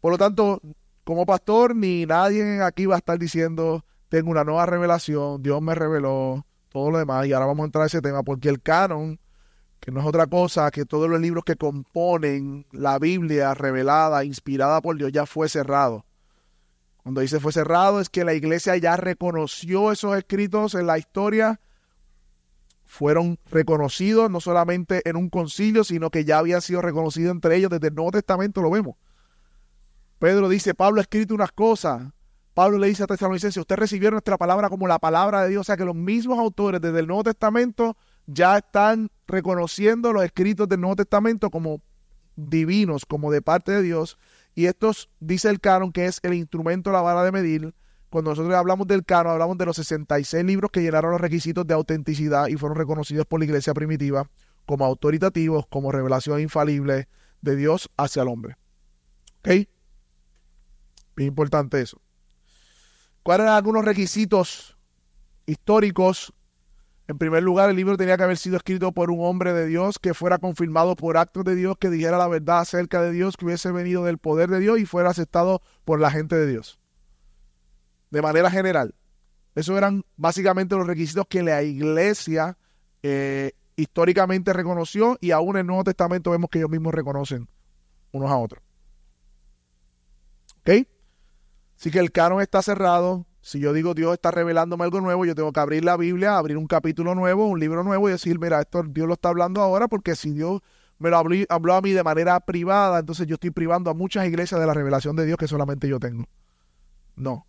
Por 0.00 0.12
lo 0.12 0.18
tanto, 0.18 0.60
como 1.04 1.26
pastor, 1.26 1.74
ni 1.74 2.06
nadie 2.06 2.62
aquí 2.62 2.86
va 2.86 2.94
a 2.94 2.98
estar 2.98 3.18
diciendo, 3.18 3.84
tengo 4.08 4.30
una 4.30 4.44
nueva 4.44 4.66
revelación, 4.66 5.42
Dios 5.42 5.60
me 5.60 5.74
reveló, 5.74 6.46
todo 6.68 6.92
lo 6.92 6.98
demás. 6.98 7.26
Y 7.26 7.32
ahora 7.32 7.46
vamos 7.46 7.64
a 7.64 7.66
entrar 7.66 7.82
a 7.84 7.86
ese 7.86 8.00
tema, 8.00 8.22
porque 8.22 8.48
el 8.48 8.62
canon 8.62 9.18
que 9.80 9.90
no 9.92 10.00
es 10.00 10.06
otra 10.06 10.26
cosa 10.26 10.70
que 10.70 10.84
todos 10.84 11.08
los 11.08 11.20
libros 11.20 11.44
que 11.44 11.56
componen 11.56 12.66
la 12.72 12.98
Biblia 12.98 13.54
revelada, 13.54 14.24
inspirada 14.24 14.80
por 14.80 14.96
Dios, 14.96 15.12
ya 15.12 15.26
fue 15.26 15.48
cerrado. 15.48 16.04
Cuando 17.06 17.20
dice 17.20 17.38
fue 17.38 17.52
cerrado 17.52 18.00
es 18.00 18.10
que 18.10 18.24
la 18.24 18.34
iglesia 18.34 18.76
ya 18.78 18.96
reconoció 18.96 19.92
esos 19.92 20.18
escritos 20.18 20.74
en 20.74 20.88
la 20.88 20.98
historia, 20.98 21.60
fueron 22.84 23.38
reconocidos 23.48 24.28
no 24.28 24.40
solamente 24.40 25.08
en 25.08 25.14
un 25.14 25.30
concilio, 25.30 25.84
sino 25.84 26.10
que 26.10 26.24
ya 26.24 26.38
habían 26.38 26.62
sido 26.62 26.82
reconocidos 26.82 27.30
entre 27.30 27.54
ellos 27.54 27.70
desde 27.70 27.86
el 27.86 27.94
Nuevo 27.94 28.10
Testamento, 28.10 28.60
lo 28.60 28.72
vemos. 28.72 28.96
Pedro 30.18 30.48
dice, 30.48 30.74
Pablo 30.74 30.98
ha 30.98 31.02
escrito 31.02 31.32
unas 31.32 31.52
cosas. 31.52 32.02
Pablo 32.54 32.76
le 32.76 32.88
dice 32.88 33.04
a 33.04 33.06
Tesalonicenses, 33.06 33.60
usted 33.60 33.76
recibió 33.76 34.10
nuestra 34.10 34.36
palabra 34.36 34.68
como 34.68 34.88
la 34.88 34.98
palabra 34.98 35.44
de 35.44 35.50
Dios, 35.50 35.60
o 35.60 35.64
sea 35.64 35.76
que 35.76 35.84
los 35.84 35.94
mismos 35.94 36.40
autores 36.40 36.80
desde 36.80 36.98
el 36.98 37.06
Nuevo 37.06 37.22
Testamento 37.22 37.96
ya 38.26 38.58
están 38.58 39.12
reconociendo 39.28 40.12
los 40.12 40.24
escritos 40.24 40.68
del 40.68 40.80
Nuevo 40.80 40.96
Testamento 40.96 41.50
como 41.50 41.80
divinos, 42.34 43.06
como 43.06 43.30
de 43.30 43.42
parte 43.42 43.70
de 43.70 43.82
Dios. 43.82 44.18
Y 44.56 44.66
estos, 44.66 45.10
dice 45.20 45.50
el 45.50 45.60
canon, 45.60 45.92
que 45.92 46.06
es 46.06 46.18
el 46.22 46.32
instrumento, 46.32 46.90
la 46.90 47.02
vara 47.02 47.22
de 47.22 47.30
medir. 47.30 47.74
Cuando 48.08 48.30
nosotros 48.30 48.54
hablamos 48.54 48.86
del 48.86 49.04
canon, 49.04 49.34
hablamos 49.34 49.58
de 49.58 49.66
los 49.66 49.76
66 49.76 50.42
libros 50.44 50.70
que 50.70 50.80
llenaron 50.80 51.10
los 51.12 51.20
requisitos 51.20 51.66
de 51.66 51.74
autenticidad 51.74 52.48
y 52.48 52.56
fueron 52.56 52.78
reconocidos 52.78 53.26
por 53.26 53.38
la 53.38 53.44
iglesia 53.44 53.74
primitiva 53.74 54.28
como 54.64 54.86
autoritativos, 54.86 55.66
como 55.66 55.92
revelación 55.92 56.40
infalible 56.40 57.06
de 57.42 57.54
Dios 57.54 57.90
hacia 57.98 58.22
el 58.22 58.28
hombre. 58.28 58.56
¿Ok? 59.40 59.68
Bien 61.16 61.28
importante 61.28 61.82
eso. 61.82 62.00
¿Cuáles 63.22 63.44
eran 63.44 63.56
algunos 63.56 63.84
requisitos 63.84 64.78
históricos 65.44 66.32
en 67.08 67.18
primer 67.18 67.42
lugar, 67.42 67.70
el 67.70 67.76
libro 67.76 67.96
tenía 67.96 68.16
que 68.16 68.24
haber 68.24 68.36
sido 68.36 68.56
escrito 68.56 68.90
por 68.90 69.10
un 69.10 69.24
hombre 69.24 69.52
de 69.52 69.66
Dios 69.66 69.98
que 70.00 70.12
fuera 70.12 70.38
confirmado 70.38 70.96
por 70.96 71.16
actos 71.16 71.44
de 71.44 71.54
Dios, 71.54 71.76
que 71.78 71.88
dijera 71.88 72.18
la 72.18 72.26
verdad 72.26 72.60
acerca 72.60 73.00
de 73.00 73.12
Dios, 73.12 73.36
que 73.36 73.44
hubiese 73.44 73.70
venido 73.70 74.04
del 74.04 74.18
poder 74.18 74.50
de 74.50 74.58
Dios 74.58 74.80
y 74.80 74.86
fuera 74.86 75.10
aceptado 75.10 75.62
por 75.84 76.00
la 76.00 76.10
gente 76.10 76.34
de 76.34 76.48
Dios. 76.48 76.80
De 78.10 78.22
manera 78.22 78.50
general. 78.50 78.94
Esos 79.54 79.76
eran 79.76 80.04
básicamente 80.16 80.74
los 80.74 80.86
requisitos 80.86 81.26
que 81.28 81.42
la 81.42 81.62
iglesia 81.62 82.58
eh, 83.02 83.52
históricamente 83.76 84.52
reconoció 84.52 85.16
y 85.20 85.30
aún 85.30 85.56
en 85.56 85.60
el 85.60 85.66
Nuevo 85.68 85.84
Testamento 85.84 86.32
vemos 86.32 86.50
que 86.50 86.58
ellos 86.58 86.70
mismos 86.70 86.92
reconocen 86.92 87.48
unos 88.10 88.30
a 88.30 88.36
otros. 88.36 88.62
¿Ok? 90.60 90.88
Así 91.78 91.90
que 91.90 92.00
el 92.00 92.10
canon 92.10 92.40
está 92.40 92.62
cerrado, 92.62 93.26
si 93.46 93.60
yo 93.60 93.72
digo 93.72 93.94
Dios 93.94 94.12
está 94.12 94.32
revelándome 94.32 94.82
algo 94.82 95.00
nuevo, 95.00 95.24
yo 95.24 95.36
tengo 95.36 95.52
que 95.52 95.60
abrir 95.60 95.84
la 95.84 95.96
Biblia, 95.96 96.36
abrir 96.36 96.56
un 96.56 96.66
capítulo 96.66 97.14
nuevo, 97.14 97.46
un 97.46 97.60
libro 97.60 97.84
nuevo 97.84 98.08
y 98.08 98.10
decir, 98.10 98.40
mira, 98.40 98.60
esto 98.60 98.82
Dios 98.82 99.06
lo 99.06 99.14
está 99.14 99.28
hablando 99.28 99.60
ahora 99.60 99.86
porque 99.86 100.16
si 100.16 100.32
Dios 100.32 100.62
me 100.98 101.10
lo 101.10 101.18
habló, 101.48 101.74
a 101.76 101.80
mí 101.80 101.92
de 101.92 102.02
manera 102.02 102.40
privada, 102.40 102.98
entonces 102.98 103.28
yo 103.28 103.34
estoy 103.34 103.52
privando 103.52 103.88
a 103.88 103.94
muchas 103.94 104.26
iglesias 104.26 104.60
de 104.60 104.66
la 104.66 104.74
revelación 104.74 105.14
de 105.14 105.26
Dios 105.26 105.38
que 105.38 105.46
solamente 105.46 105.86
yo 105.86 106.00
tengo. 106.00 106.24
No. 107.14 107.46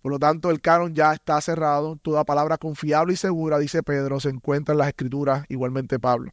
Por 0.00 0.12
lo 0.12 0.18
tanto, 0.18 0.48
el 0.50 0.62
canon 0.62 0.94
ya 0.94 1.12
está 1.12 1.38
cerrado. 1.42 1.96
Toda 1.96 2.24
palabra 2.24 2.56
confiable 2.56 3.12
y 3.12 3.16
segura, 3.16 3.58
dice 3.58 3.82
Pedro, 3.82 4.18
se 4.18 4.30
encuentra 4.30 4.72
en 4.72 4.78
las 4.78 4.88
escrituras, 4.88 5.44
igualmente 5.50 5.98
Pablo. 5.98 6.32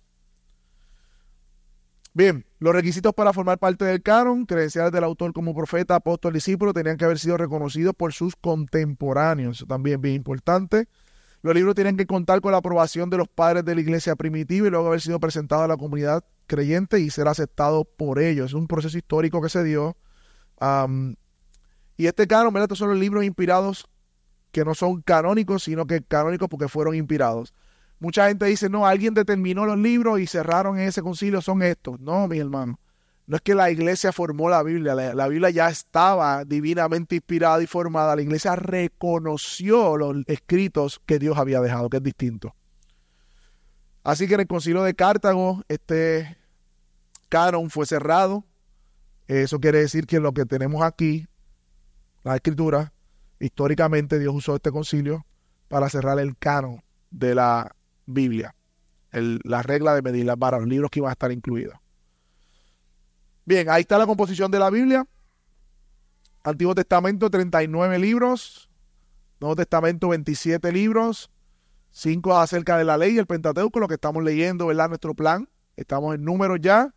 Bien, 2.16 2.46
los 2.60 2.74
requisitos 2.74 3.12
para 3.16 3.34
formar 3.34 3.58
parte 3.58 3.86
del 3.86 4.04
canon, 4.04 4.46
credenciales 4.46 4.92
del 4.92 5.04
autor 5.04 5.34
como 5.34 5.56
profeta, 5.56 5.96
apóstol, 5.96 6.34
discípulo, 6.34 6.72
tenían 6.72 6.96
que 6.96 7.06
haber 7.06 7.18
sido 7.18 7.38
reconocidos 7.38 7.96
por 7.96 8.14
sus 8.14 8.36
contemporáneos. 8.36 9.58
Eso 9.58 9.66
también 9.66 10.00
bien 10.00 10.14
importante. 10.14 10.88
Los 11.42 11.56
libros 11.56 11.74
tienen 11.74 11.98
que 11.98 12.06
contar 12.06 12.40
con 12.40 12.52
la 12.52 12.60
aprobación 12.60 13.10
de 13.10 13.18
los 13.18 13.28
padres 13.28 13.66
de 13.66 13.74
la 13.74 13.82
iglesia 13.82 14.16
primitiva 14.16 14.68
y 14.68 14.70
luego 14.70 14.88
haber 14.88 15.02
sido 15.02 15.20
presentados 15.20 15.66
a 15.66 15.68
la 15.68 15.76
comunidad 15.76 16.24
creyente 16.46 17.00
y 17.00 17.10
ser 17.10 17.28
aceptados 17.28 17.88
por 17.98 18.20
ellos. 18.20 18.52
Es 18.52 18.54
un 18.54 18.68
proceso 18.68 18.96
histórico 18.96 19.42
que 19.42 19.50
se 19.50 19.64
dio. 19.64 19.98
y 21.98 22.06
este 22.06 22.28
canon, 22.28 22.54
¿verdad? 22.54 22.66
Estos 22.66 22.78
son 22.78 22.90
los 22.90 23.00
libros 23.00 23.24
inspirados 23.24 23.88
que 24.52 24.64
no 24.64 24.76
son 24.76 25.02
canónicos, 25.02 25.64
sino 25.64 25.88
que 25.88 26.04
canónicos 26.04 26.48
porque 26.48 26.68
fueron 26.68 26.94
inspirados. 26.94 27.56
Mucha 28.00 28.28
gente 28.28 28.46
dice, 28.46 28.70
no, 28.70 28.86
alguien 28.86 29.14
determinó 29.14 29.66
los 29.66 29.78
libros 29.78 30.20
y 30.20 30.28
cerraron 30.28 30.78
en 30.78 30.88
ese 30.88 31.02
concilio, 31.02 31.42
son 31.42 31.62
estos. 31.62 32.00
No, 32.00 32.28
mi 32.28 32.40
hermano. 32.40 32.80
No 33.26 33.38
es 33.38 33.42
que 33.42 33.56
la 33.56 33.72
iglesia 33.72 34.12
formó 34.12 34.50
la 34.50 34.62
Biblia, 34.64 34.96
la, 34.96 35.28
Biblia 35.30 35.50
ya 35.50 35.70
estaba 35.70 36.44
divinamente 36.44 37.16
inspirada 37.16 37.64
y 37.64 37.68
formada. 37.68 38.16
La 38.18 38.22
iglesia 38.22 38.56
reconoció 38.58 39.96
los 39.96 40.18
escritos 40.28 41.02
que 41.06 41.20
Dios 41.20 41.38
había 41.38 41.62
dejado, 41.62 41.90
que 41.90 41.98
es 41.98 42.04
distinto. 42.04 42.54
Así 44.04 44.28
que 44.28 44.34
en 44.34 44.42
el 44.42 44.48
concilio 44.48 44.84
de 44.84 44.94
Cartago, 44.94 45.64
este 45.70 46.38
canon 47.30 47.70
fue 47.70 47.86
cerrado. 47.86 48.44
Eso 49.28 49.62
quiere 49.62 49.80
decir 49.80 50.06
que 50.06 50.20
lo 50.20 50.34
que 50.34 50.46
tenemos 50.46 50.84
aquí, 50.84 51.26
la 52.24 52.36
escritura, 52.36 52.92
históricamente 53.40 54.20
Dios 54.20 54.36
usó 54.36 54.56
este 54.56 54.72
concilio 54.72 55.26
para 55.70 55.88
cerrar 55.90 56.20
el 56.20 56.38
canon 56.38 56.84
de 57.10 57.36
la 57.36 57.74
Biblia. 58.06 58.56
la 59.12 59.62
regla 59.62 59.94
de 59.94 60.02
medir 60.02 60.26
las 60.26 60.38
varas, 60.38 60.62
los 60.62 60.70
libros 60.70 60.90
que 60.90 61.00
iban 61.00 61.10
a 61.10 61.14
estar 61.14 61.32
incluidos. 61.32 61.76
Bien, 63.46 63.70
ahí 63.70 63.82
está 63.82 63.98
la 63.98 64.06
composición 64.08 64.50
de 64.50 64.60
la 64.60 64.70
Biblia. 64.70 65.06
Antiguo 66.44 66.74
Testamento 66.74 67.30
39 67.30 68.00
libros, 68.00 68.70
Nuevo 69.40 69.56
Testamento 69.56 70.10
27 70.10 70.72
libros, 70.72 71.30
5 71.92 72.38
acerca 72.38 72.78
de 72.78 72.86
la 72.86 72.98
ley, 72.98 73.18
el 73.18 73.28
Pentateuco, 73.28 73.80
lo 73.80 73.88
que 73.88 73.96
estamos 73.96 74.24
leyendo, 74.24 74.68
¿verdad? 74.68 74.90
Nuestro 74.90 75.14
plan. 75.14 75.48
Estamos 75.76 76.16
en 76.16 76.24
números 76.24 76.60
ya. 76.62 76.94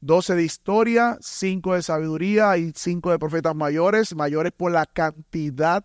12 0.00 0.34
de 0.34 0.44
historia, 0.44 1.18
5 1.20 1.74
de 1.74 1.82
sabiduría 1.82 2.56
y 2.56 2.72
5 2.74 3.10
de 3.10 3.18
profetas 3.18 3.54
mayores, 3.54 4.14
mayores 4.14 4.52
por 4.52 4.72
la 4.72 4.86
cantidad, 4.86 5.84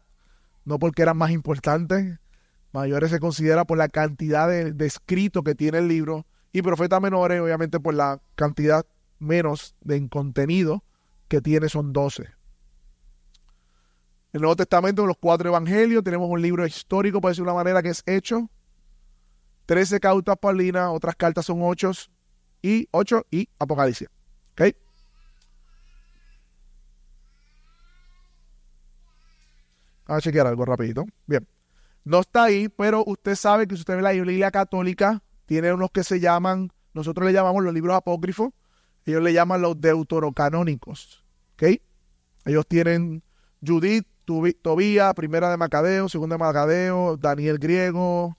no 0.63 0.79
porque 0.79 1.01
eran 1.01 1.17
más 1.17 1.31
importantes, 1.31 2.17
mayores 2.75 3.09
se 3.09 3.19
considera 3.19 3.63
por 3.63 3.77
la 3.77 3.87
cantidad 3.87 4.49
de, 4.49 4.85
escrito 4.85 5.43
que 5.43 5.55
tiene 5.55 5.77
el 5.77 5.87
libro 5.87 6.25
y 6.51 6.61
profetas 6.61 7.01
menores 7.01 7.39
obviamente 7.41 7.79
por 7.79 7.93
la 7.93 8.19
cantidad 8.35 8.85
menos 9.17 9.75
de 9.81 10.07
contenido 10.09 10.83
que 11.29 11.41
tiene 11.41 11.69
son 11.69 11.93
12. 11.93 12.23
En 12.23 12.29
el 14.33 14.41
Nuevo 14.41 14.57
Testamento, 14.57 15.05
los 15.05 15.17
cuatro 15.17 15.47
evangelios, 15.49 16.03
tenemos 16.03 16.29
un 16.29 16.41
libro 16.41 16.67
histórico, 16.67 17.21
por 17.21 17.31
decir 17.31 17.45
de 17.45 17.49
una 17.49 17.53
manera, 17.53 17.81
que 17.81 17.89
es 17.89 18.03
Hecho. 18.05 18.49
13 19.65 20.01
cartas 20.01 20.37
paulinas, 20.37 20.89
otras 20.91 21.15
cartas 21.15 21.45
son 21.45 21.59
8 21.61 21.91
y 22.61 22.89
8 22.91 23.25
y 23.31 23.47
Apocalipsis. 23.57 24.09
¿Ok? 24.51 24.75
A 30.07 30.19
chequear 30.19 30.47
algo 30.47 30.65
rapidito. 30.65 31.05
Bien. 31.25 31.47
No 32.05 32.19
está 32.19 32.43
ahí, 32.43 32.69
pero 32.69 33.03
usted 33.05 33.35
sabe 33.35 33.67
que 33.67 33.75
si 33.75 33.81
usted 33.81 33.95
ve 33.95 34.03
la 34.03 34.11
Biblia 34.11 34.51
católica, 34.51 35.23
tiene 35.47 35.73
unos 35.73 35.89
que 35.89 36.03
se 36.03 36.19
llaman, 36.19 36.71
nosotros 36.93 37.25
le 37.25 37.33
llamamos 37.33 37.63
los 37.63 37.73
libros 37.73 37.95
apócrifos, 37.95 38.51
ellos 39.05 39.23
le 39.23 39.33
llaman 39.33 39.61
los 39.61 39.81
deuterocanónicos. 39.81 41.23
¿Ok? 41.53 41.81
Ellos 42.45 42.67
tienen 42.67 43.23
Judith, 43.65 44.07
Tobía, 44.61 45.13
Primera 45.15 45.49
de 45.49 45.57
Macadeo, 45.57 46.07
Segunda 46.07 46.35
de 46.35 46.39
Macadeo, 46.39 47.17
Daniel 47.17 47.57
Griego, 47.57 48.37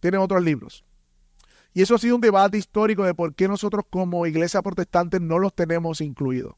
tienen 0.00 0.20
otros 0.20 0.42
libros. 0.42 0.84
Y 1.72 1.82
eso 1.82 1.94
ha 1.94 1.98
sido 1.98 2.16
un 2.16 2.20
debate 2.20 2.58
histórico 2.58 3.04
de 3.04 3.14
por 3.14 3.34
qué 3.34 3.46
nosotros 3.46 3.84
como 3.90 4.26
iglesia 4.26 4.60
protestante 4.60 5.20
no 5.20 5.38
los 5.38 5.54
tenemos 5.54 6.00
incluidos. 6.00 6.54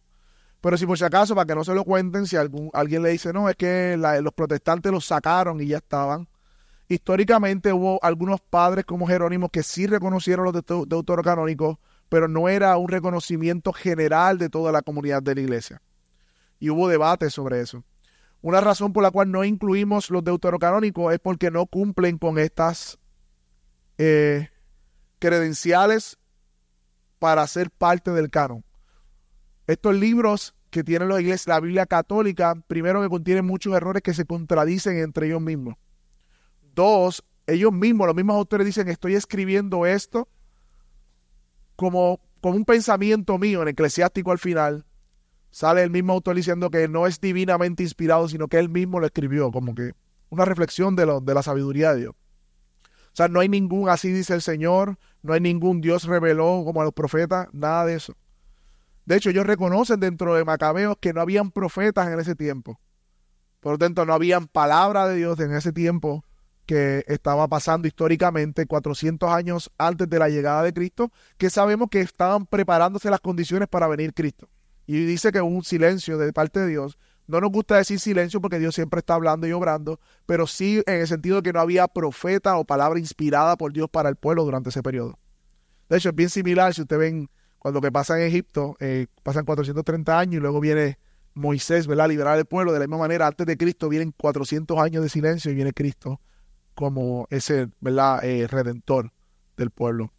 Pero 0.63 0.79
si 0.79 0.87
por 0.87 0.97
si 0.99 1.05
acaso, 1.05 1.35
para 1.35 1.47
que 1.47 1.55
no 1.55 1.65
se 1.65 1.75
lo 1.75 1.85
cuenten, 1.85 2.27
si 2.27 2.37
algún, 2.37 2.71
alguien 2.73 3.03
le 3.03 3.11
dice, 3.11 3.33
no, 3.33 3.49
es 3.49 3.57
que 3.57 3.97
los 3.99 4.33
protestantes 4.33 4.91
los 4.91 5.05
sacaron 5.05 5.61
y 5.61 5.69
ya 5.69 5.79
estaban, 5.79 6.29
Históricamente 6.89 7.73
hubo 7.73 7.99
algunos 8.03 8.41
padres 8.41 8.85
como 8.85 9.07
Jerónimo 9.07 9.49
que 9.49 9.63
sí 9.63 9.87
reconocieron 9.87 10.45
los 10.45 10.55
deuterocanónicos, 10.89 11.79
pero 12.09 12.29
no 12.29 12.49
era 12.49 12.77
un 12.77 12.89
reconocimiento 12.89 13.73
general 13.73 14.39
de 14.39 14.49
toda 14.49 14.71
la 14.71 14.83
comunidad 14.83 15.23
de 15.23 15.35
la 15.35 15.41
iglesia. 15.41 15.83
Y 16.61 16.71
hubo 16.71 16.89
debate 16.89 17.31
sobre 17.31 17.61
eso. 17.61 17.83
Una 18.41 18.61
razón 18.61 18.93
por 18.93 19.03
la 19.03 19.11
cual 19.11 19.33
no 19.33 19.43
incluimos 19.43 20.11
los 20.11 20.23
deuterocanónicos 20.23 21.13
es 21.13 21.19
porque 21.19 21.51
no 21.51 21.67
cumplen 21.67 22.19
con 22.19 22.39
estas 22.39 22.99
eh, 23.99 24.49
credenciales 25.19 26.19
para 27.19 27.47
ser 27.49 27.71
parte 27.71 28.13
del 28.13 28.31
canon. 28.31 28.65
Estos 29.67 29.97
libros 29.97 30.55
que 30.71 30.85
tienen 30.85 31.09
los 31.09 31.21
iglesias, 31.21 31.49
la 31.49 31.59
Biblia 31.59 31.87
católica, 31.87 32.55
primero 32.69 33.03
que 33.03 33.09
contienen 33.09 33.45
muchos 33.45 33.75
errores 33.75 34.03
que 34.03 34.15
se 34.15 34.27
contradicen 34.27 34.99
entre 34.99 35.27
ellos 35.27 35.41
mismos. 35.41 35.77
Dos, 36.77 37.25
ellos 37.47 37.73
mismos, 37.73 38.07
los 38.07 38.15
mismos 38.15 38.37
autores 38.37 38.67
dicen, 38.67 38.87
estoy 38.89 39.15
escribiendo 39.15 39.87
esto 39.87 40.29
como, 41.75 42.21
como 42.43 42.55
un 42.55 42.67
pensamiento 42.67 43.39
mío 43.39 43.63
en 43.63 43.69
eclesiástico 43.69 44.31
al 44.31 44.39
final. 44.39 44.85
Sale 45.51 45.83
el 45.83 45.91
mismo 45.91 46.13
autor 46.13 46.37
diciendo 46.37 46.71
que 46.71 46.87
no 46.87 47.07
es 47.07 47.19
divinamente 47.19 47.83
inspirado, 47.83 48.29
sino 48.29 48.47
que 48.49 48.59
él 48.59 48.69
mismo 48.69 49.01
lo 49.01 49.07
escribió, 49.07 49.51
como 49.51 49.75
que 49.75 49.93
una 50.29 50.45
reflexión 50.45 50.97
de, 50.97 51.07
lo, 51.07 51.23
de 51.23 51.33
la 51.33 51.43
sabiduría 51.43 51.95
de 51.95 52.01
Dios. 52.01 52.15
O 52.15 53.17
sea, 53.17 53.29
no 53.29 53.41
hay 53.41 53.49
ningún 53.49 53.89
así 53.89 54.13
dice 54.13 54.35
el 54.35 54.43
Señor, 54.43 54.99
no 55.23 55.33
hay 55.33 55.41
ningún 55.41 55.81
Dios 55.81 56.05
reveló 56.05 56.63
como 56.67 56.83
a 56.83 56.85
los 56.85 56.93
profetas, 56.93 57.49
nada 57.53 57.87
de 57.87 57.95
eso. 57.95 58.15
De 59.07 59.17
hecho, 59.17 59.31
ellos 59.31 59.47
reconocen 59.47 59.99
dentro 59.99 60.35
de 60.35 60.45
Macabeos 60.45 60.99
que 61.01 61.15
no 61.15 61.23
habían 61.23 61.51
profetas 61.53 62.09
en 62.09 62.21
ese 62.21 62.35
tiempo. 62.35 62.79
Por 63.61 63.73
lo 63.73 63.79
tanto, 63.79 64.05
no 64.05 64.13
habían 64.13 64.47
palabra 64.47 65.09
de 65.09 65.17
Dios 65.17 65.41
en 65.41 65.55
ese 65.55 65.73
tiempo 65.73 66.23
que 66.67 67.05
estaba 67.07 67.47
pasando 67.49 67.87
históricamente 67.87 68.67
400 68.67 69.31
años 69.31 69.71
antes 69.79 70.11
de 70.11 70.19
la 70.19 70.29
llegada 70.29 70.63
de 70.65 70.75
Cristo, 70.75 71.13
que 71.39 71.49
sabemos 71.49 71.89
que 71.91 72.01
estaban 72.01 72.45
preparándose 72.45 73.09
las 73.09 73.21
condiciones 73.21 73.69
para 73.69 73.87
venir 73.87 74.13
Cristo. 74.13 74.49
Y 74.87 75.05
dice 75.05 75.33
que 75.33 75.41
un 75.41 75.65
silencio 75.65 76.19
de 76.19 76.33
parte 76.33 76.61
de 76.61 76.67
Dios. 76.67 76.99
No 77.29 77.41
nos 77.41 77.51
gusta 77.51 77.77
decir 77.77 77.99
silencio 77.99 78.41
porque 78.41 78.59
Dios 78.59 78.75
siempre 78.75 79.01
está 79.01 79.15
hablando 79.15 79.49
y 79.49 79.53
obrando, 79.53 79.99
pero 80.27 80.47
sí 80.47 80.83
en 80.87 81.01
el 81.01 81.09
sentido 81.09 81.37
de 81.37 81.43
que 81.43 81.53
no 81.53 81.61
había 81.61 81.89
profeta 81.89 82.57
o 82.57 82.65
palabra 82.65 83.01
inspirada 83.01 83.57
por 83.57 83.73
Dios 83.73 83.89
para 83.91 84.09
el 84.09 84.17
pueblo 84.17 84.45
durante 84.45 84.69
ese 84.69 84.83
periodo. 84.83 85.19
De 85.89 85.97
hecho, 85.97 86.11
es 86.11 86.15
bien 86.15 86.31
similar 86.31 86.75
si 86.75 86.83
ustedes 86.83 87.01
ven 87.01 87.29
cuando 87.59 87.81
que 87.81 87.91
pasa 87.91 88.17
en 88.21 88.29
Egipto, 88.29 88.77
eh, 88.79 89.07
pasan 89.25 89.45
430 89.45 90.17
años 90.17 90.35
y 90.37 90.39
luego 90.39 90.61
viene 90.61 90.99
Moisés, 91.35 91.89
¿verdad? 91.89 92.09
Liberar 92.09 92.39
al 92.39 92.45
pueblo. 92.45 92.73
De 92.73 92.79
la 92.79 92.87
misma 92.87 92.99
manera, 92.99 93.27
antes 93.27 93.45
de 93.45 93.57
Cristo 93.57 93.89
vienen 93.89 94.13
400 94.17 94.79
años 94.79 95.03
de 95.03 95.09
silencio 95.09 95.51
y 95.51 95.55
viene 95.57 95.73
Cristo 95.73 96.21
como 96.77 97.27
ese, 97.31 97.69
¿verdad? 97.81 98.23
Eh, 98.23 98.47
redentor 98.47 99.11
del 99.57 99.71
pueblo. 99.71 100.13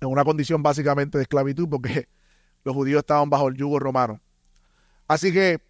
En 0.00 0.08
una 0.08 0.22
condición 0.22 0.62
básicamente 0.62 1.18
de 1.18 1.22
esclavitud 1.22 1.68
porque 1.68 2.08
los 2.64 2.76
judíos 2.76 3.00
estaban 3.00 3.30
bajo 3.30 3.48
el 3.48 3.56
yugo 3.56 3.80
romano. 3.80 4.20
Así 5.08 5.32
que, 5.32 5.60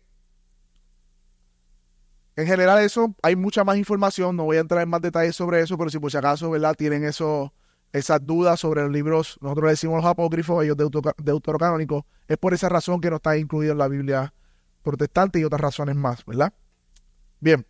en 2.36 2.46
general 2.46 2.82
eso, 2.82 3.14
hay 3.22 3.36
mucha 3.36 3.64
más 3.64 3.76
información, 3.76 4.36
no 4.36 4.44
voy 4.44 4.56
a 4.56 4.60
entrar 4.60 4.82
en 4.82 4.88
más 4.88 5.00
detalles 5.00 5.36
sobre 5.36 5.60
eso, 5.60 5.78
pero 5.78 5.88
si 5.88 5.98
por 5.98 6.10
si 6.10 6.16
acaso, 6.16 6.50
¿verdad? 6.50 6.74
Tienen 6.74 7.04
eso, 7.04 7.52
esas 7.92 8.24
dudas 8.26 8.58
sobre 8.58 8.82
los 8.82 8.90
libros, 8.90 9.38
nosotros 9.40 9.70
decimos 9.70 10.02
los 10.02 10.10
apócrifos, 10.10 10.64
ellos 10.64 10.76
deuterocanónicos, 10.76 12.04
es 12.26 12.38
por 12.38 12.54
esa 12.54 12.68
razón 12.68 13.00
que 13.00 13.10
no 13.10 13.16
está 13.16 13.36
incluido 13.36 13.72
en 13.72 13.78
la 13.78 13.88
Biblia 13.88 14.34
protestante 14.82 15.38
y 15.38 15.44
otras 15.44 15.60
razones 15.60 15.94
más, 15.94 16.24
¿verdad? 16.24 16.52
Bien. 17.40 17.66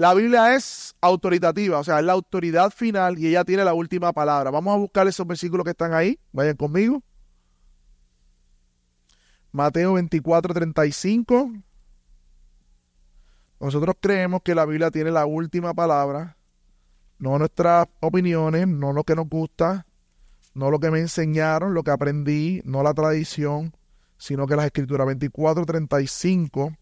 La 0.00 0.14
Biblia 0.14 0.54
es 0.54 0.96
autoritativa, 1.02 1.78
o 1.78 1.84
sea, 1.84 1.98
es 1.98 2.06
la 2.06 2.14
autoridad 2.14 2.70
final 2.70 3.18
y 3.18 3.26
ella 3.26 3.44
tiene 3.44 3.64
la 3.64 3.74
última 3.74 4.14
palabra. 4.14 4.50
Vamos 4.50 4.72
a 4.72 4.78
buscar 4.78 5.06
esos 5.06 5.26
versículos 5.26 5.62
que 5.62 5.72
están 5.72 5.92
ahí. 5.92 6.18
Vayan 6.32 6.56
conmigo. 6.56 7.02
Mateo 9.52 9.92
24, 9.92 10.54
35. 10.54 11.52
Nosotros 13.60 13.94
creemos 14.00 14.40
que 14.42 14.54
la 14.54 14.64
Biblia 14.64 14.90
tiene 14.90 15.10
la 15.10 15.26
última 15.26 15.74
palabra, 15.74 16.38
no 17.18 17.38
nuestras 17.38 17.86
opiniones, 18.00 18.66
no 18.66 18.94
lo 18.94 19.04
que 19.04 19.14
nos 19.14 19.28
gusta, 19.28 19.86
no 20.54 20.70
lo 20.70 20.80
que 20.80 20.90
me 20.90 21.00
enseñaron, 21.00 21.74
lo 21.74 21.82
que 21.82 21.90
aprendí, 21.90 22.62
no 22.64 22.82
la 22.82 22.94
tradición, 22.94 23.76
sino 24.16 24.46
que 24.46 24.56
las 24.56 24.64
escrituras 24.64 25.06
24, 25.06 25.66
35 25.66 26.72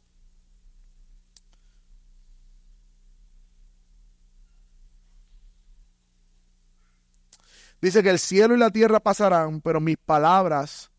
Dice 7.80 8.02
que 8.02 8.10
el 8.10 8.18
cielo 8.18 8.54
y 8.54 8.58
la 8.58 8.70
tierra 8.70 9.00
pasarán, 9.00 9.60
pero 9.60 9.80
mis 9.80 9.96
palabras 9.96 10.90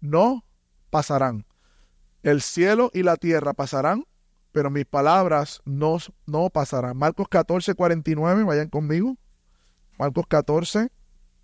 no 0.00 0.44
pasarán. 0.90 1.46
El 2.22 2.42
cielo 2.42 2.90
y 2.92 3.02
la 3.02 3.16
tierra 3.16 3.52
pasarán, 3.52 4.04
pero 4.50 4.70
mis 4.70 4.84
palabras 4.84 5.60
no, 5.64 5.98
no 6.26 6.50
pasarán. 6.50 6.96
Marcos 6.96 7.28
14, 7.28 7.74
49, 7.74 8.44
vayan 8.44 8.68
conmigo. 8.68 9.16
Marcos 9.98 10.26
14, 10.26 10.90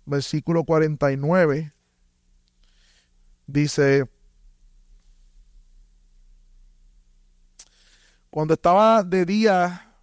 versículo 0.05 0.65
49. 0.65 1.73
Dice, 3.47 4.05
cuando 8.29 8.55
estaba 8.55 9.03
de 9.03 9.25
día, 9.25 9.93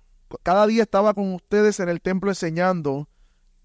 cada 0.42 0.66
día 0.66 0.83
estaba 0.83 1.12
con 1.12 1.35
ustedes 1.35 1.81
en 1.81 1.88
el 1.88 2.01
templo 2.01 2.31
enseñando 2.31 3.09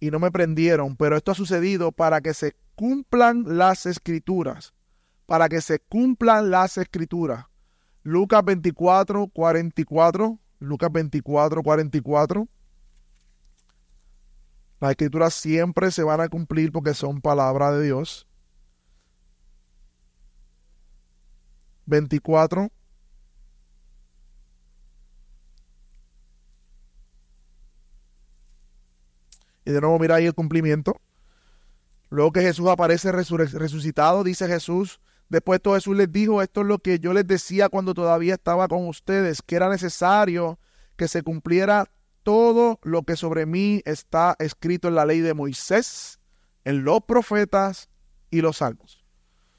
y 0.04 0.12
no 0.12 0.20
me 0.20 0.32
prendieron, 0.32 0.98
pero 0.98 1.16
esto 1.16 1.32
ha 1.32 1.36
sucedido 1.36 1.94
para 1.94 2.20
que 2.20 2.34
se 2.34 2.58
cumplan 2.76 3.58
las 3.58 3.86
escrituras, 3.86 4.74
para 5.26 5.48
que 5.48 5.62
se 5.62 5.80
cumplan 5.80 6.52
las 6.52 6.78
escrituras. 6.78 7.46
Lucas 8.02 8.44
24, 8.44 9.30
44, 9.30 10.40
Lucas 10.60 10.92
24, 10.92 11.64
44. 11.64 12.48
Las 14.82 14.92
escrituras 14.92 15.34
siempre 15.36 15.90
se 15.90 16.04
van 16.04 16.20
a 16.20 16.28
cumplir 16.28 16.74
porque 16.74 16.94
son 16.94 17.22
palabra 17.22 17.72
de 17.72 17.86
Dios. 17.86 18.28
24, 21.86 22.70
Y 29.66 29.72
de 29.72 29.82
nuevo 29.82 30.00
mira 30.00 30.16
ahí 30.16 30.26
el 30.26 30.34
cumplimiento. 30.34 31.00
Luego 32.10 32.32
que 32.32 32.42
Jesús 32.42 32.68
aparece 32.68 33.12
resucitado, 33.12 34.24
dice 34.24 34.48
Jesús, 34.48 35.00
después 35.30 35.62
todo 35.62 35.76
Jesús 35.76 35.98
les 35.98 36.12
dijo, 36.12 36.42
esto 36.42 36.62
es 36.62 36.68
lo 36.68 36.80
que 36.80 37.00
yo 37.00 37.14
les 37.14 37.26
decía 37.26 37.70
cuando 37.70 37.94
todavía 37.94 38.36
estaba 38.36 38.68
con 38.68 38.88
ustedes, 38.88 39.42
que 39.42 39.56
era 39.56 39.70
necesario 39.70 40.60
que 40.96 41.08
se 41.08 41.24
cumpliera 41.24 41.90
todo 42.22 42.80
lo 42.84 43.04
que 43.04 43.16
sobre 43.16 43.46
mí 43.46 43.82
está 43.86 44.36
escrito 44.40 44.88
en 44.88 44.96
la 44.96 45.06
ley 45.06 45.22
de 45.22 45.34
Moisés, 45.34 46.20
en 46.64 46.84
los 46.84 47.02
profetas 47.02 47.90
y 48.30 48.42
los 48.42 48.58
salmos. 48.58 49.04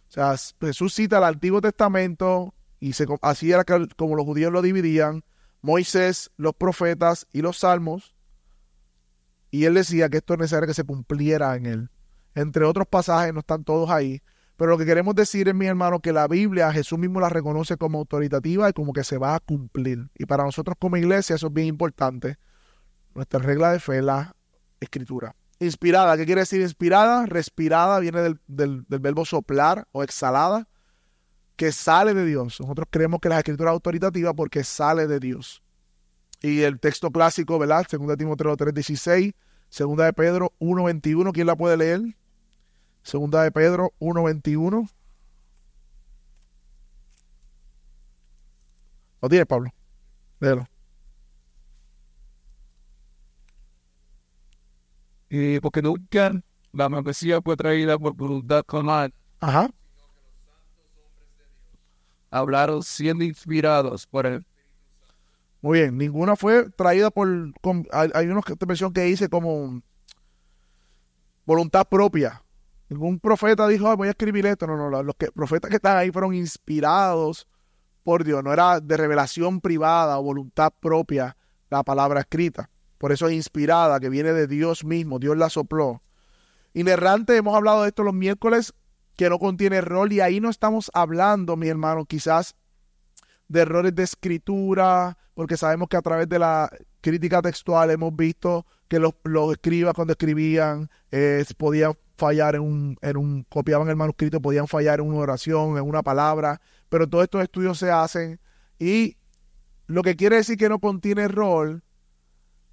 O 0.09 0.13
sea, 0.13 0.37
Jesús 0.61 0.95
cita 0.95 1.19
el 1.19 1.25
Antiguo 1.25 1.61
Testamento 1.61 2.55
y 2.79 2.93
así 3.23 3.51
era 3.51 3.65
como 3.65 4.15
los 4.15 4.25
judíos 4.25 4.53
lo 4.53 4.63
dividían, 4.63 5.25
Moisés, 5.61 6.31
los 6.37 6.55
profetas 6.55 7.27
y 7.33 7.41
los 7.41 7.59
salmos, 7.59 8.14
y 9.55 9.67
él 9.67 9.75
decía 9.75 10.09
que 10.09 10.17
esto 10.17 10.35
es 10.35 10.41
necesario 10.41 10.67
que 10.67 10.75
se 10.75 10.83
cumpliera 10.83 11.55
en 11.55 11.67
él. 11.67 11.91
Entre 12.35 12.65
otros 12.65 12.89
pasajes, 12.89 13.33
no 13.33 13.39
están 13.39 13.63
todos 13.63 13.89
ahí. 13.89 14.21
Pero 14.57 14.73
lo 14.73 14.79
que 14.79 14.85
queremos 14.85 15.15
decir 15.15 15.47
es, 15.47 15.55
mi 15.55 15.67
hermano, 15.67 16.01
que 16.01 16.13
la 16.13 16.27
Biblia, 16.27 16.73
Jesús 16.73 16.99
mismo 16.99 17.21
la 17.21 17.29
reconoce 17.29 17.77
como 17.77 17.99
autoritativa 17.99 18.69
y 18.69 18.73
como 18.73 18.93
que 18.93 19.05
se 19.05 19.17
va 19.17 19.37
a 19.37 19.39
cumplir. 19.39 20.11
Y 20.19 20.27
para 20.27 20.43
nosotros 20.43 20.77
como 20.77 20.97
iglesia 20.97 21.37
eso 21.37 21.47
es 21.47 21.53
bien 21.53 21.69
importante. 21.69 22.37
Nuestra 23.15 23.39
regla 23.39 23.71
de 23.71 23.79
fe 23.79 23.99
es 23.99 24.05
la 24.05 24.35
escritura. 24.81 25.37
Inspirada, 25.61 26.17
¿qué 26.17 26.27
quiere 26.27 26.41
decir 26.41 26.61
inspirada? 26.61 27.25
Respirada 27.27 28.01
viene 28.01 28.23
del, 28.23 28.41
del, 28.49 28.85
del 28.89 28.99
verbo 28.99 29.25
soplar 29.25 29.87
o 29.93 30.03
exhalada, 30.03 30.67
que 31.55 31.71
sale 31.71 32.13
de 32.13 32.27
Dios. 32.27 32.59
Nosotros 32.59 32.89
creemos 32.91 33.21
que 33.21 33.29
la 33.29 33.39
escritura 33.39 33.71
es 33.71 33.75
autoritativa 33.75 34.35
porque 34.35 34.65
sale 34.65 35.07
de 35.07 35.21
Dios. 35.21 35.64
Y 36.45 36.61
el 36.61 36.79
texto 36.79 37.11
clásico, 37.11 37.59
¿verdad? 37.59 37.87
Segunda 37.89 38.19
Timoteo 38.19 38.55
3:16, 38.55 39.33
Segunda 39.71 40.05
de 40.05 40.13
Pedro 40.13 40.53
1:21, 40.59 41.33
¿quién 41.33 41.47
la 41.47 41.57
puede 41.57 41.79
leer? 41.79 42.03
Segunda 43.03 43.43
de 43.43 43.51
Pedro 43.51 43.95
1:21. 43.99 44.87
¿Lo 49.23 49.29
tiene, 49.31 49.47
Pablo? 49.47 49.71
Léelo. 50.39 50.69
Y 55.31 55.61
porque 55.61 55.81
nunca 55.81 56.31
la 56.73 56.91
membresía 56.91 57.41
fue 57.41 57.57
traída 57.57 57.99
por 57.99 58.13
voluntad 58.17 58.63
carnal. 58.67 59.15
Ajá. 59.41 59.71
Hablaron 62.31 62.83
siendo 62.83 63.25
inspirados 63.25 64.07
por 64.07 64.27
el 64.27 64.45
muy 65.65 65.81
bien, 65.81 65.97
ninguna 65.97 66.37
fue 66.37 66.69
traída 66.69 67.11
por... 67.11 67.27
hay, 67.91 68.27
una 68.27 68.43
versión 68.67 68.93
que 68.93 69.05
dice 69.05 69.31
como 69.31 69.81
voluntad 71.47 71.87
propia. 71.89 72.43
Ningún 72.91 73.19
profeta 73.19 73.67
dijo, 73.67 73.89
"Ay, 73.89 73.97
voy 73.97 74.09
a 74.09 74.11
escribir 74.11 74.45
esto. 74.45 74.67
No, 74.67 74.77
no, 74.77 74.91
no. 74.91 75.03
Los 75.03 75.15
que, 75.17 75.33
profetas 75.33 75.71
que 75.71 75.77
están 75.77 75.97
ahí 75.97 76.11
fueron 76.11 76.35
inspirados 76.35 77.49
por 78.03 78.25
Dios. 78.25 78.45
No 78.45 78.53
era 78.53 78.79
de 78.79 78.95
revelación 78.95 79.63
privada 79.63 80.19
o 80.19 80.23
voluntad 80.23 80.71
propia 80.79 81.35
la 81.71 81.83
palabra 81.83 82.21
escrita. 82.21 82.69
Por 82.99 83.13
eso 83.13 83.29
es 83.29 83.33
inspirada, 83.33 84.01
que 84.01 84.11
viene 84.11 84.35
de 84.35 84.47
Dios 84.47 84.85
mismo. 84.85 85.19
Dios 85.19 85.35
la 85.39 85.49
sopló. 85.49 86.03
Inerrante, 86.75 87.39
hemos 87.39 87.57
hablado 87.57 87.85
de 87.85 87.89
esto 87.89 88.03
los 88.03 88.13
miércoles, 88.13 88.75
que 89.17 89.31
no 89.31 89.39
contiene 89.39 89.77
error. 89.77 90.13
Y 90.13 90.21
ahí 90.21 90.41
no 90.41 90.51
estamos 90.51 90.91
hablando, 90.93 91.57
mi 91.57 91.69
hermano, 91.69 92.05
quizás 92.05 92.55
de 93.49 93.61
errores 93.61 93.95
de 93.95 94.03
escritura, 94.03 95.17
porque 95.35 95.57
sabemos 95.57 95.89
que 95.89 95.97
a 95.97 96.03
través 96.03 96.29
de 96.29 96.39
la 96.39 96.71
crítica 97.01 97.43
textual 97.43 97.91
hemos 97.91 98.15
visto 98.15 98.67
que 98.89 98.99
los, 98.99 99.15
los 99.25 99.53
escribas 99.53 99.95
cuando 99.95 100.13
escribían 100.13 100.91
eh, 101.11 101.45
podían 101.57 101.95
fallar 102.17 102.55
en 102.55 102.63
un, 102.63 102.97
en 103.03 103.17
un, 103.17 103.45
copiaban 103.45 103.89
el 103.89 103.97
manuscrito, 103.97 104.41
podían 104.41 104.69
fallar 104.69 105.01
en 105.01 105.07
una 105.07 105.19
oración, 105.19 105.77
en 105.77 105.85
una 105.85 106.03
palabra, 106.03 106.61
pero 106.89 107.09
todos 107.09 107.25
estos 107.25 107.43
estudios 107.43 107.79
se 107.79 107.91
hacen 107.91 108.41
y 108.79 109.17
lo 109.87 110.03
que 110.03 110.17
quiere 110.17 110.37
decir 110.37 110.57
que 110.57 110.69
no 110.69 110.79
contiene 110.79 111.23
error 111.23 111.83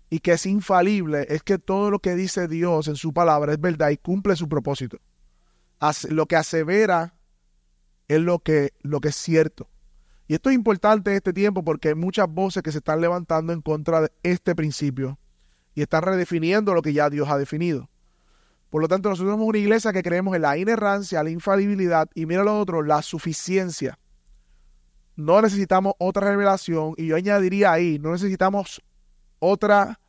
y 0.09 0.19
que 0.19 0.33
es 0.33 0.45
infalible 0.45 1.25
es 1.29 1.43
que 1.43 1.57
todo 1.57 1.89
lo 1.89 1.99
que 1.99 2.15
dice 2.15 2.47
Dios 2.47 2.87
en 2.87 2.95
su 2.95 3.13
palabra 3.13 3.53
es 3.53 3.59
verdad 3.59 3.89
y 3.89 3.97
cumple 3.97 4.35
su 4.35 4.47
propósito. 4.47 4.99
Lo 6.09 6.27
que 6.27 6.35
asevera 6.35 7.15
es 8.07 8.21
lo 8.21 8.39
que, 8.39 8.73
lo 8.81 8.99
que 8.99 9.09
es 9.09 9.15
cierto. 9.15 9.67
Y 10.31 10.35
esto 10.35 10.49
es 10.49 10.55
importante 10.55 11.11
en 11.11 11.17
este 11.17 11.33
tiempo 11.33 11.61
porque 11.61 11.89
hay 11.89 11.95
muchas 11.95 12.25
voces 12.29 12.63
que 12.63 12.71
se 12.71 12.77
están 12.77 13.01
levantando 13.01 13.51
en 13.51 13.61
contra 13.61 13.99
de 13.99 14.13
este 14.23 14.55
principio 14.55 15.19
y 15.75 15.81
están 15.81 16.03
redefiniendo 16.03 16.73
lo 16.73 16.81
que 16.81 16.93
ya 16.93 17.09
Dios 17.09 17.27
ha 17.27 17.37
definido. 17.37 17.89
Por 18.69 18.81
lo 18.81 18.87
tanto, 18.87 19.09
nosotros 19.09 19.33
somos 19.33 19.45
una 19.45 19.57
iglesia 19.57 19.91
que 19.91 20.01
creemos 20.01 20.33
en 20.33 20.43
la 20.43 20.57
inerrancia, 20.57 21.21
la 21.21 21.31
infalibilidad 21.31 22.09
y 22.15 22.27
mira 22.27 22.45
lo 22.45 22.57
otro, 22.57 22.81
la 22.81 23.01
suficiencia. 23.01 23.99
No 25.17 25.41
necesitamos 25.41 25.95
otra 25.97 26.29
revelación 26.29 26.93
y 26.95 27.07
yo 27.07 27.17
añadiría 27.17 27.73
ahí, 27.73 27.99
no 27.99 28.13
necesitamos 28.13 28.81
otra 29.39 29.99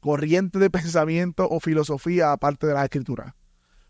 corriente 0.00 0.58
de 0.58 0.70
pensamiento 0.70 1.48
o 1.48 1.60
filosofía 1.60 2.32
aparte 2.32 2.66
de 2.66 2.74
la 2.74 2.82
escritura. 2.82 3.36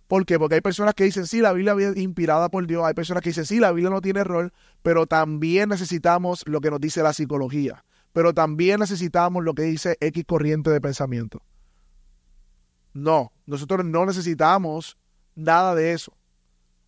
¿Por 0.08 0.24
qué? 0.24 0.38
Porque 0.38 0.56
hay 0.56 0.60
personas 0.62 0.94
que 0.94 1.04
dicen, 1.04 1.26
sí, 1.26 1.40
la 1.40 1.52
Biblia 1.52 1.74
es 1.78 1.96
inspirada 1.98 2.48
por 2.48 2.66
Dios. 2.66 2.82
Hay 2.84 2.94
personas 2.94 3.22
que 3.22 3.28
dicen, 3.28 3.44
sí, 3.44 3.60
la 3.60 3.72
Biblia 3.72 3.90
no 3.90 4.00
tiene 4.00 4.20
error, 4.20 4.52
pero 4.82 5.06
también 5.06 5.68
necesitamos 5.68 6.44
lo 6.48 6.62
que 6.62 6.70
nos 6.70 6.80
dice 6.80 7.02
la 7.02 7.12
psicología. 7.12 7.84
Pero 8.14 8.32
también 8.32 8.80
necesitamos 8.80 9.44
lo 9.44 9.52
que 9.54 9.62
dice 9.64 9.98
X 10.00 10.24
corriente 10.26 10.70
de 10.70 10.80
pensamiento. 10.80 11.42
No, 12.94 13.32
nosotros 13.44 13.84
no 13.84 14.06
necesitamos 14.06 14.96
nada 15.36 15.74
de 15.74 15.92
eso 15.92 16.16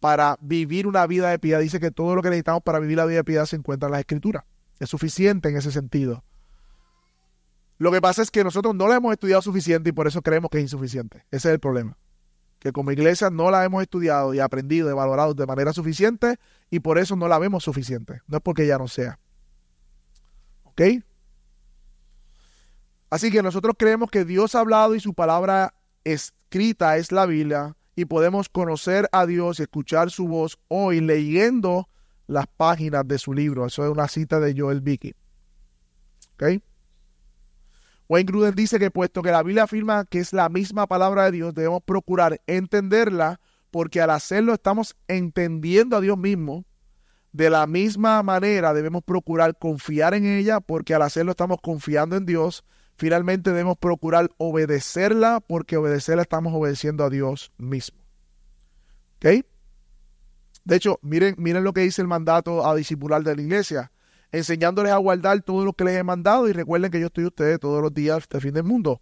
para 0.00 0.38
vivir 0.40 0.87
una 0.87 1.06
vida 1.06 1.28
de 1.28 1.38
piedad. 1.38 1.61
Dice 1.61 1.78
que 1.78 1.90
todo 1.90 2.16
lo 2.16 2.22
que 2.22 2.30
necesitamos 2.30 2.62
para 2.62 2.78
vivir 2.78 2.96
la 2.96 3.04
vida 3.04 3.18
de 3.18 3.24
piedad 3.24 3.44
se 3.44 3.56
encuentra 3.56 3.88
en 3.88 3.92
la 3.92 4.00
Escritura. 4.00 4.46
Es 4.78 4.88
suficiente 4.88 5.50
en 5.50 5.59
ese 5.59 5.70
sentido. 5.70 6.24
Lo 7.76 7.92
que 7.92 8.00
pasa 8.00 8.22
es 8.22 8.30
que 8.30 8.42
nosotros 8.42 8.74
no 8.74 8.88
la 8.88 8.96
hemos 8.96 9.12
estudiado 9.12 9.42
suficiente 9.42 9.90
y 9.90 9.92
por 9.92 10.06
eso 10.06 10.22
creemos 10.22 10.50
que 10.50 10.56
es 10.56 10.64
insuficiente. 10.64 11.18
Ese 11.30 11.48
es 11.48 11.54
el 11.54 11.61
problema. 11.61 11.98
Que 12.61 12.73
como 12.73 12.92
iglesia 12.92 13.31
no 13.31 13.51
la 13.51 13.64
hemos 13.64 13.83
estudiado 13.83 14.33
y 14.35 14.38
aprendido 14.38 14.88
y 14.88 14.92
valorado 14.92 15.35
de 15.35 15.46
manera 15.46 15.73
suficiente 15.73 16.37
y 16.70 16.81
por 16.81 16.99
eso 16.99 17.16
no 17.16 17.27
la 17.27 17.38
vemos 17.38 17.64
suficiente. 17.64 18.20
No 18.29 18.37
es 18.37 18.42
porque 18.42 18.66
ya 18.66 18.79
no 18.79 18.87
sea. 18.87 19.18
¿Ok? 20.64 20.83
Así 23.11 23.33
que 23.33 23.42
nosotros 23.42 23.75
creemos 23.77 24.11
que 24.11 24.25
Dios 24.25 24.55
ha 24.55 24.61
hablado 24.61 24.94
y 24.94 25.01
su 25.01 25.14
palabra 25.14 25.75
escrita 26.05 26.96
es 26.96 27.11
la 27.11 27.27
Biblia 27.27 27.77
y 27.96 28.05
podemos 28.05 28.49
conocer 28.49 29.09
a 29.11 29.27
Dios 29.27 29.59
y 29.59 29.62
escuchar 29.62 30.11
su 30.11 30.29
voz 30.29 30.59
hoy 30.68 31.01
leyendo 31.01 31.88
las 32.29 32.46
páginas 32.46 33.07
de 33.09 33.18
su 33.18 33.35
libro. 33.35 33.66
Eso 33.66 33.85
es 33.85 33.90
una 33.90 34.07
cita 34.07 34.38
de 34.38 34.55
Joel 34.57 34.81
Vicky. 34.81 35.14
¿Ok? 36.35 36.62
Wayne 38.11 38.27
Gruden 38.27 38.55
dice 38.55 38.79
que 38.79 38.90
puesto 38.90 39.23
que 39.23 39.31
la 39.31 39.42
Biblia 39.42 39.62
afirma 39.62 40.05
que 40.05 40.18
es 40.18 40.35
la 40.35 40.51
misma 40.51 40.87
palabra 40.87 41.25
de 41.25 41.31
Dios, 41.31 41.55
debemos 41.55 41.83
procurar 41.83 42.42
entenderla 42.46 43.40
porque 43.70 44.03
al 44.03 44.11
hacerlo 44.11 44.53
estamos 44.53 44.96
entendiendo 45.09 45.96
a 45.96 46.03
Dios 46.03 46.18
mismo. 46.18 46.66
De 47.33 47.49
la 47.49 47.66
misma 47.66 48.23
manera 48.23 48.75
debemos 48.75 49.05
procurar 49.05 49.57
confiar 49.57 50.12
en 50.12 50.27
ella 50.27 50.61
porque 50.61 50.94
al 50.94 51.03
hacerlo 51.03 51.31
estamos 51.31 51.59
confiando 51.62 52.16
en 52.16 52.27
Dios 52.27 52.64
Finalmente 53.01 53.49
debemos 53.49 53.79
procurar 53.79 54.29
obedecerla 54.37 55.40
porque 55.40 55.79
obedecerla 55.79 56.20
estamos 56.20 56.53
obedeciendo 56.53 57.03
a 57.03 57.09
Dios 57.09 57.51
mismo. 57.57 57.99
¿Ok? 59.16 59.42
De 60.66 60.77
hecho, 60.77 60.99
miren, 61.01 61.35
miren 61.38 61.64
lo 61.64 61.73
que 61.73 61.81
dice 61.81 62.03
el 62.03 62.09
mandato 62.09 62.66
a 62.68 62.75
discipular 62.75 63.23
de 63.23 63.37
la 63.37 63.40
iglesia, 63.40 63.90
enseñándoles 64.32 64.92
a 64.92 64.96
guardar 64.96 65.42
todo 65.42 65.64
lo 65.64 65.72
que 65.72 65.84
les 65.84 65.96
he 65.96 66.02
mandado 66.02 66.48
y 66.48 66.52
recuerden 66.52 66.90
que 66.90 67.00
yo 67.00 67.06
estoy 67.06 67.26
ustedes 67.26 67.58
todos 67.58 67.82
los 67.82 67.92
días 67.92 68.28
de 68.28 68.40
fin 68.40 68.54
del 68.54 68.64
mundo. 68.64 69.00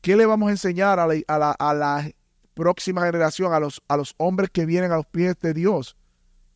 ¿Qué 0.00 0.16
le 0.16 0.26
vamos 0.26 0.48
a 0.48 0.52
enseñar 0.52 0.98
a 0.98 1.06
la, 1.06 1.52
a 1.52 1.74
la, 1.74 2.10
próxima 2.54 3.02
generación, 3.02 3.54
a 3.54 3.60
los, 3.60 3.82
a 3.88 3.96
los 3.96 4.14
hombres 4.18 4.50
que 4.50 4.66
vienen 4.66 4.92
a 4.92 4.96
los 4.96 5.06
pies 5.06 5.38
de 5.40 5.54
Dios? 5.54 5.96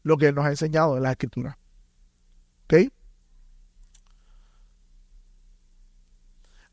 Lo 0.03 0.17
que 0.19 0.33
nos 0.33 0.45
ha 0.45 0.51
enseñado 0.51 0.97
en 0.97 1.03
la 1.03 1.13
Escritura. 1.13 1.59
¿Ok? 2.65 2.93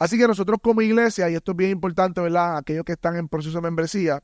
Así 0.02 0.18
que 0.18 0.28
nosotros 0.28 0.58
como 0.64 0.82
iglesia, 0.82 1.30
y 1.30 1.36
esto 1.36 1.52
es 1.52 1.58
bien 1.58 1.72
importante, 1.72 2.20
¿verdad? 2.22 2.58
Aquellos 2.58 2.84
que 2.84 2.94
están 2.94 3.16
en 3.16 3.30
proceso 3.30 3.60
de 3.60 3.62
membresía, 3.62 4.24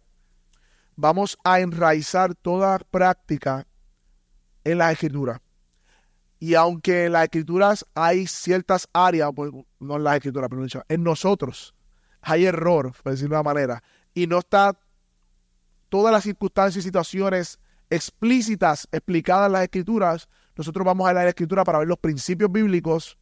vamos 0.96 1.38
a 1.44 1.60
enraizar 1.60 2.34
toda 2.34 2.80
práctica 2.80 3.68
en 4.64 4.80
la 4.80 4.92
escritura. 4.92 5.40
Y 6.40 6.54
aunque 6.54 7.06
en 7.06 7.14
las 7.14 7.24
escrituras 7.24 7.86
hay 7.96 8.28
ciertas 8.28 8.88
áreas, 8.94 9.32
pues, 9.36 9.52
no 9.80 9.96
en 9.96 10.04
las 10.04 10.16
escrituras, 10.16 10.50
pero 10.50 10.84
en 10.88 11.04
nosotros 11.04 11.74
hay 12.22 12.46
error, 12.46 12.94
por 13.02 13.12
decirlo 13.12 13.36
de 13.36 13.42
una 13.42 13.54
manera, 13.54 13.84
y 14.14 14.28
no 14.28 14.40
está 14.40 14.78
todas 15.90 16.12
las 16.12 16.24
circunstancias 16.24 16.84
y 16.84 16.88
situaciones 16.88 17.60
explícitas 17.90 18.88
explicadas 18.92 19.48
en 19.48 19.54
las 19.54 19.64
escrituras, 19.64 20.30
nosotros 20.56 20.86
vamos 20.86 21.08
a 21.08 21.14
la 21.14 21.28
escritura 21.28 21.64
para 21.64 21.80
ver 21.80 21.88
los 21.88 22.00
principios 22.00 22.52
bíblicos 22.52 23.18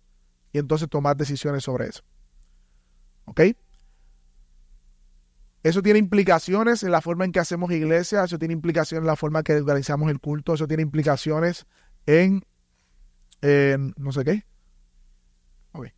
y 0.52 0.58
entonces 0.58 0.90
tomar 0.90 1.18
decisiones 1.18 1.64
sobre 1.64 1.88
eso. 1.88 2.04
¿Ok? 3.26 3.42
Eso 5.64 5.82
tiene 5.82 6.00
implicaciones 6.00 6.84
en 6.84 6.92
la 6.92 7.02
forma 7.02 7.26
en 7.26 7.32
que 7.32 7.40
hacemos 7.40 7.72
iglesia, 7.72 8.24
eso 8.24 8.38
tiene 8.38 8.54
implicaciones 8.54 9.02
en 9.02 9.08
la 9.08 9.16
forma 9.16 9.40
en 9.40 9.44
que 9.44 9.56
organizamos 9.56 10.12
el 10.12 10.20
culto, 10.20 10.54
eso 10.54 10.68
tiene 10.68 10.84
implicaciones 10.84 11.66
en, 12.06 12.46
no 13.42 14.12
sé 14.12 14.24
qué. 14.24 14.46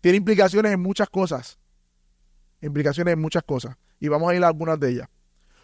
Tiene 0.00 0.18
implicaciones 0.18 0.72
en 0.72 0.80
muchas 0.80 1.08
cosas. 1.08 1.58
Implicaciones 2.60 3.14
en 3.14 3.20
muchas 3.20 3.42
cosas. 3.42 3.76
Y 3.98 4.08
vamos 4.08 4.30
a 4.30 4.34
ir 4.34 4.44
a 4.44 4.48
algunas 4.48 4.78
de 4.78 4.90
ellas. 4.90 5.08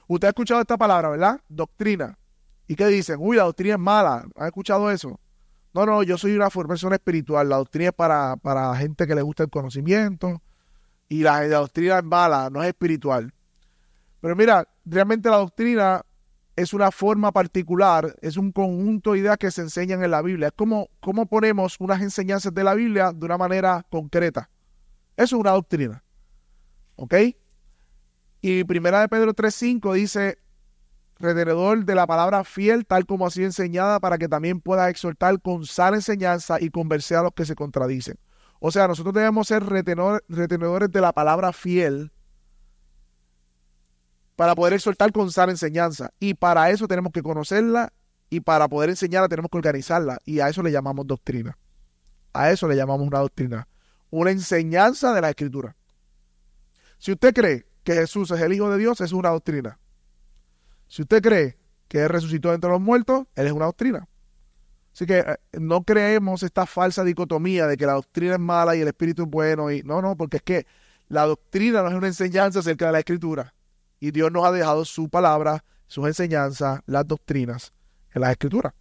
Usted 0.08 0.26
ha 0.26 0.30
escuchado 0.30 0.60
esta 0.60 0.76
palabra, 0.76 1.10
¿verdad? 1.10 1.40
Doctrina. 1.48 2.18
¿Y 2.66 2.74
qué 2.74 2.86
dicen? 2.86 3.16
Uy, 3.18 3.36
la 3.36 3.44
doctrina 3.44 3.74
es 3.74 3.80
mala. 3.80 4.26
¿Han 4.36 4.46
escuchado 4.46 4.90
eso? 4.90 5.20
No, 5.74 5.86
no, 5.86 6.02
yo 6.02 6.18
soy 6.18 6.34
una 6.34 6.50
persona 6.50 6.96
espiritual. 6.96 7.48
La 7.48 7.56
doctrina 7.56 7.88
es 7.90 7.94
para, 7.94 8.36
para 8.36 8.74
gente 8.76 9.06
que 9.06 9.14
le 9.14 9.22
gusta 9.22 9.42
el 9.42 9.50
conocimiento 9.50 10.42
y 11.12 11.22
la, 11.22 11.46
doctrina 11.46 11.98
es 11.98 12.04
mala, 12.04 12.48
no 12.50 12.62
es 12.62 12.68
espiritual. 12.68 13.34
Pero 14.20 14.34
mira, 14.34 14.66
realmente 14.86 15.28
la 15.28 15.36
doctrina 15.36 16.02
es 16.56 16.74
una 16.74 16.90
forma 16.90 17.32
particular, 17.32 18.14
es 18.20 18.36
un 18.36 18.52
conjunto 18.52 19.12
de 19.12 19.20
ideas 19.20 19.38
que 19.38 19.50
se 19.50 19.62
enseñan 19.62 20.04
en 20.04 20.10
la 20.10 20.22
Biblia. 20.22 20.48
Es 20.48 20.54
como, 20.54 20.88
como 21.00 21.26
ponemos 21.26 21.76
unas 21.80 22.02
enseñanzas 22.02 22.52
de 22.52 22.64
la 22.64 22.74
Biblia 22.74 23.12
de 23.12 23.24
una 23.24 23.38
manera 23.38 23.84
concreta. 23.90 24.50
Eso 25.16 25.36
es 25.36 25.40
una 25.40 25.52
doctrina. 25.52 26.04
¿Ok? 26.96 27.14
Y 28.42 28.64
primera 28.64 29.00
de 29.00 29.08
Pedro 29.08 29.34
3.5 29.34 29.94
dice, 29.94 30.38
retenedor 31.18 31.84
de 31.84 31.94
la 31.94 32.06
palabra 32.06 32.44
fiel, 32.44 32.84
tal 32.84 33.06
como 33.06 33.26
ha 33.26 33.30
sido 33.30 33.46
enseñada, 33.46 34.00
para 34.00 34.18
que 34.18 34.28
también 34.28 34.60
pueda 34.60 34.90
exhortar 34.90 35.40
con 35.40 35.64
sana 35.64 35.96
enseñanza 35.96 36.60
y 36.60 36.70
convencer 36.70 37.18
a 37.18 37.22
los 37.22 37.32
que 37.32 37.46
se 37.46 37.54
contradicen. 37.54 38.18
O 38.60 38.70
sea, 38.70 38.88
nosotros 38.88 39.14
debemos 39.14 39.48
ser 39.48 39.64
retenedores 39.64 40.90
de 40.90 41.00
la 41.00 41.12
palabra 41.12 41.52
fiel 41.52 42.12
para 44.36 44.54
poder 44.54 44.74
exhortar 44.74 45.12
con 45.12 45.30
sana 45.30 45.52
enseñanza. 45.52 46.12
Y 46.18 46.34
para 46.34 46.70
eso 46.70 46.88
tenemos 46.88 47.12
que 47.12 47.22
conocerla 47.22 47.92
y 48.30 48.40
para 48.40 48.68
poder 48.68 48.90
enseñarla 48.90 49.28
tenemos 49.28 49.50
que 49.50 49.58
organizarla. 49.58 50.18
Y 50.24 50.40
a 50.40 50.48
eso 50.48 50.62
le 50.62 50.72
llamamos 50.72 51.06
doctrina. 51.06 51.58
A 52.32 52.50
eso 52.50 52.66
le 52.66 52.76
llamamos 52.76 53.06
una 53.06 53.18
doctrina. 53.18 53.68
Una 54.10 54.30
enseñanza 54.30 55.12
de 55.12 55.20
la 55.20 55.30
escritura. 55.30 55.76
Si 56.98 57.12
usted 57.12 57.34
cree 57.34 57.66
que 57.84 57.94
Jesús 57.94 58.30
es 58.30 58.40
el 58.40 58.52
Hijo 58.52 58.70
de 58.70 58.78
Dios, 58.78 59.00
es 59.00 59.12
una 59.12 59.30
doctrina. 59.30 59.78
Si 60.86 61.02
usted 61.02 61.22
cree 61.22 61.58
que 61.88 62.02
Él 62.02 62.08
resucitó 62.08 62.54
entre 62.54 62.70
los 62.70 62.80
muertos, 62.80 63.26
Él 63.34 63.46
es 63.46 63.52
una 63.52 63.66
doctrina. 63.66 64.08
Así 64.94 65.06
que 65.06 65.18
eh, 65.18 65.36
no 65.58 65.82
creemos 65.84 66.42
esta 66.42 66.66
falsa 66.66 67.02
dicotomía 67.02 67.66
de 67.66 67.76
que 67.76 67.86
la 67.86 67.94
doctrina 67.94 68.34
es 68.34 68.40
mala 68.40 68.76
y 68.76 68.80
el 68.80 68.88
espíritu 68.88 69.22
es 69.22 69.28
bueno. 69.28 69.70
Y, 69.70 69.82
no, 69.82 70.02
no, 70.02 70.16
porque 70.16 70.38
es 70.38 70.42
que 70.42 70.66
la 71.08 71.26
doctrina 71.26 71.82
no 71.82 71.88
es 71.88 71.94
una 71.94 72.06
enseñanza 72.06 72.60
acerca 72.60 72.86
de 72.86 72.92
la 72.92 72.98
escritura. 72.98 73.54
Y 74.02 74.10
Dios 74.10 74.32
nos 74.32 74.44
ha 74.44 74.50
dejado 74.50 74.84
su 74.84 75.08
palabra, 75.08 75.64
sus 75.86 76.08
enseñanzas, 76.08 76.80
las 76.86 77.06
doctrinas 77.06 77.72
en 78.12 78.22
las 78.22 78.32
escrituras. 78.32 78.74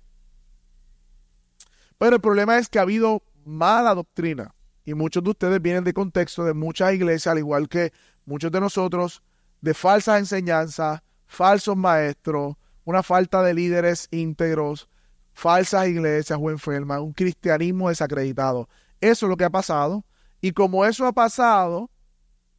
Pero 2.00 2.16
el 2.16 2.22
problema 2.24 2.58
es 2.58 2.68
que 2.68 2.80
ha 2.80 2.82
habido 2.82 3.22
mala 3.46 3.94
doctrina. 3.94 4.56
Y 4.84 4.96
muchos 4.96 5.24
de 5.24 5.30
ustedes 5.30 5.62
vienen 5.62 5.84
de 5.84 5.94
contexto 5.94 6.44
de 6.44 6.56
muchas 6.56 6.96
iglesias, 6.96 7.28
al 7.28 7.38
igual 7.38 7.70
que 7.70 7.94
muchos 8.26 8.52
de 8.52 8.62
nosotros, 8.62 9.22
de 9.62 9.76
falsas 9.76 10.18
enseñanzas, 10.18 11.04
falsos 11.28 11.78
maestros, 11.78 12.56
una 12.84 13.04
falta 13.04 13.44
de 13.44 13.54
líderes 13.54 14.08
íntegros, 14.10 14.90
falsas 15.34 15.88
iglesias 15.88 16.40
o 16.42 16.50
enfermas, 16.50 17.00
un 17.00 17.14
cristianismo 17.14 17.90
desacreditado. 17.90 18.68
Eso 19.00 19.28
es 19.28 19.30
lo 19.30 19.38
que 19.38 19.46
ha 19.46 19.52
pasado. 19.52 20.04
Y 20.42 20.54
como 20.54 20.84
eso 20.84 21.06
ha 21.06 21.14
pasado, 21.14 21.90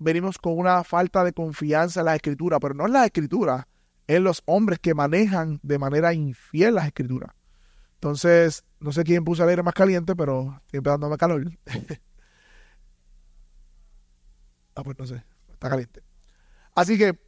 venimos 0.02 0.38
con 0.38 0.58
una 0.58 0.84
falta 0.84 1.24
de 1.24 1.32
confianza 1.32 2.00
en 2.00 2.06
la 2.06 2.16
escritura, 2.16 2.60
pero 2.60 2.74
no 2.74 2.86
en 2.86 2.92
la 2.92 3.04
escritura, 3.04 3.68
en 4.06 4.24
los 4.24 4.42
hombres 4.46 4.78
que 4.78 4.94
manejan 4.94 5.60
de 5.62 5.78
manera 5.78 6.12
infiel 6.12 6.74
las 6.74 6.86
escrituras. 6.86 7.32
Entonces, 7.94 8.64
no 8.80 8.92
sé 8.92 9.04
quién 9.04 9.24
puso 9.24 9.44
el 9.44 9.50
aire 9.50 9.62
más 9.62 9.74
caliente, 9.74 10.16
pero 10.16 10.60
empezando 10.72 11.06
a 11.12 11.16
calor. 11.16 11.44
ah, 14.74 14.82
pues 14.82 14.98
no 14.98 15.06
sé, 15.06 15.22
está 15.52 15.70
caliente. 15.70 16.02
Así 16.74 16.98
que 16.98 17.18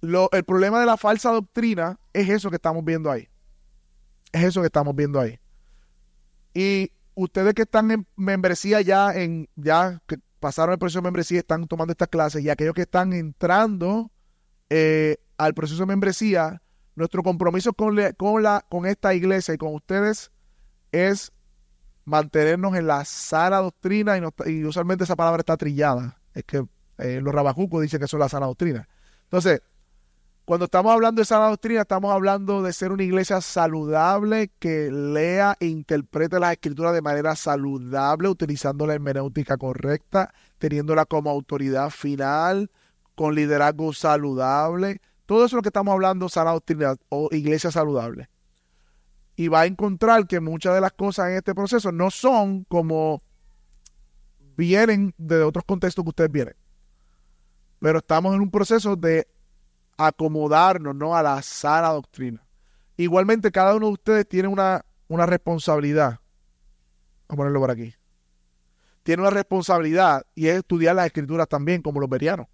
el 0.00 0.44
problema 0.44 0.80
de 0.80 0.86
la 0.86 0.96
falsa 0.96 1.30
doctrina 1.32 1.98
es 2.12 2.28
eso 2.28 2.50
que 2.50 2.56
estamos 2.56 2.84
viendo 2.84 3.10
ahí. 3.10 3.28
Es 4.32 4.44
eso 4.44 4.60
que 4.60 4.66
estamos 4.66 4.94
viendo 4.94 5.20
ahí. 5.20 5.38
Y 6.54 6.92
ustedes 7.14 7.54
que 7.54 7.62
están 7.62 7.90
en 7.90 8.06
membresía 8.16 8.80
ya, 8.80 9.12
en 9.12 9.48
ya 9.56 10.00
que 10.06 10.18
pasaron 10.40 10.72
el 10.72 10.78
proceso 10.78 10.98
de 10.98 11.04
membresía, 11.04 11.38
están 11.38 11.66
tomando 11.66 11.92
estas 11.92 12.08
clases, 12.08 12.42
y 12.42 12.50
aquellos 12.50 12.74
que 12.74 12.82
están 12.82 13.12
entrando 13.12 14.10
eh, 14.70 15.16
al 15.38 15.54
proceso 15.54 15.80
de 15.80 15.86
membresía, 15.86 16.62
nuestro 16.94 17.22
compromiso 17.22 17.72
con, 17.72 17.94
la, 17.96 18.64
con 18.68 18.86
esta 18.86 19.14
iglesia 19.14 19.54
y 19.54 19.58
con 19.58 19.74
ustedes 19.74 20.30
es 20.92 21.32
mantenernos 22.04 22.74
en 22.76 22.86
la 22.86 23.04
sana 23.04 23.58
doctrina, 23.58 24.16
y, 24.46 24.64
usualmente 24.64 25.04
esa 25.04 25.16
palabra 25.16 25.40
está 25.40 25.56
trillada. 25.56 26.18
Es 26.34 26.44
que 26.44 26.64
eh, 26.98 27.20
los 27.20 27.34
rabajucos 27.34 27.82
dicen 27.82 27.98
que 27.98 28.06
es 28.06 28.12
la 28.12 28.28
sana 28.28 28.46
doctrina. 28.46 28.88
Entonces, 29.24 29.60
cuando 30.46 30.66
estamos 30.66 30.92
hablando 30.92 31.20
de 31.20 31.24
sana 31.24 31.48
doctrina, 31.48 31.80
estamos 31.80 32.12
hablando 32.12 32.62
de 32.62 32.72
ser 32.72 32.92
una 32.92 33.02
iglesia 33.02 33.40
saludable 33.40 34.52
que 34.60 34.92
lea 34.92 35.56
e 35.58 35.66
interprete 35.66 36.38
las 36.38 36.52
escrituras 36.52 36.94
de 36.94 37.02
manera 37.02 37.34
saludable, 37.34 38.28
utilizando 38.28 38.86
la 38.86 38.94
hermenéutica 38.94 39.56
correcta, 39.56 40.32
teniéndola 40.58 41.04
como 41.04 41.30
autoridad 41.30 41.90
final, 41.90 42.70
con 43.16 43.34
liderazgo 43.34 43.92
saludable. 43.92 45.00
Todo 45.26 45.38
eso 45.38 45.46
es 45.46 45.52
lo 45.54 45.62
que 45.62 45.70
estamos 45.70 45.92
hablando, 45.92 46.28
sana 46.28 46.52
doctrina 46.52 46.94
o 47.08 47.28
iglesia 47.32 47.72
saludable. 47.72 48.30
Y 49.34 49.48
va 49.48 49.62
a 49.62 49.66
encontrar 49.66 50.28
que 50.28 50.38
muchas 50.38 50.76
de 50.76 50.80
las 50.80 50.92
cosas 50.92 51.30
en 51.30 51.38
este 51.38 51.56
proceso 51.56 51.90
no 51.90 52.12
son 52.12 52.62
como 52.68 53.20
vienen 54.56 55.12
de 55.18 55.42
otros 55.42 55.64
contextos 55.64 56.04
que 56.04 56.10
ustedes 56.10 56.30
vienen. 56.30 56.54
Pero 57.80 57.98
estamos 57.98 58.32
en 58.32 58.42
un 58.42 58.50
proceso 58.52 58.94
de 58.94 59.26
acomodarnos 59.96 60.94
¿no? 60.94 61.16
a 61.16 61.22
la 61.22 61.40
sana 61.42 61.88
doctrina. 61.88 62.44
Igualmente, 62.96 63.50
cada 63.50 63.74
uno 63.74 63.86
de 63.86 63.92
ustedes 63.92 64.28
tiene 64.28 64.48
una, 64.48 64.84
una 65.08 65.26
responsabilidad. 65.26 66.20
Vamos 67.28 67.30
a 67.30 67.36
ponerlo 67.36 67.60
por 67.60 67.70
aquí. 67.70 67.94
Tiene 69.02 69.22
una 69.22 69.30
responsabilidad 69.30 70.26
y 70.34 70.48
es 70.48 70.56
estudiar 70.56 70.96
las 70.96 71.06
escrituras 71.06 71.48
también, 71.48 71.82
como 71.82 72.00
los 72.00 72.08
verianos. 72.08 72.46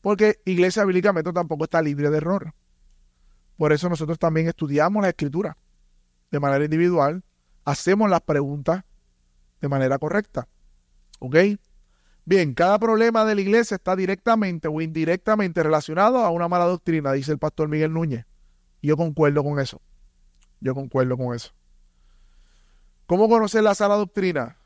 Porque 0.00 0.40
Iglesia 0.44 0.84
Bíblica 0.84 1.14
tampoco 1.32 1.64
está 1.64 1.80
libre 1.80 2.10
de 2.10 2.18
error. 2.18 2.52
Por 3.56 3.72
eso 3.72 3.88
nosotros 3.88 4.18
también 4.18 4.48
estudiamos 4.48 5.02
la 5.02 5.08
escritura 5.08 5.56
de 6.30 6.40
manera 6.40 6.64
individual, 6.64 7.22
hacemos 7.64 8.10
las 8.10 8.20
preguntas 8.20 8.84
de 9.60 9.68
manera 9.68 9.98
correcta. 9.98 10.48
¿Ok? 11.20 11.36
Bien, 12.26 12.54
cada 12.54 12.78
problema 12.78 13.24
de 13.24 13.34
la 13.34 13.40
iglesia 13.42 13.74
está 13.74 13.94
directamente 13.94 14.68
o 14.68 14.80
indirectamente 14.80 15.62
relacionado 15.62 16.18
a 16.18 16.30
una 16.30 16.48
mala 16.48 16.64
doctrina, 16.64 17.12
dice 17.12 17.32
el 17.32 17.38
pastor 17.38 17.68
Miguel 17.68 17.92
Núñez. 17.92 18.24
yo 18.80 18.96
concuerdo 18.96 19.44
con 19.44 19.60
eso. 19.60 19.80
Yo 20.60 20.74
concuerdo 20.74 21.18
con 21.18 21.34
eso. 21.34 21.52
¿Cómo 23.06 23.28
conocer 23.28 23.62
la 23.62 23.74
sana 23.74 23.94
doctrina? 23.96 24.56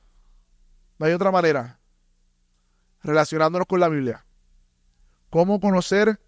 No 0.99 1.07
hay 1.07 1.13
otra 1.13 1.33
manera. 1.33 1.81
Relacionándonos 3.03 3.67
con 3.67 3.81
la 3.81 3.89
Biblia. 3.89 4.25
¿Cómo 5.31 5.59
conocer 5.59 6.21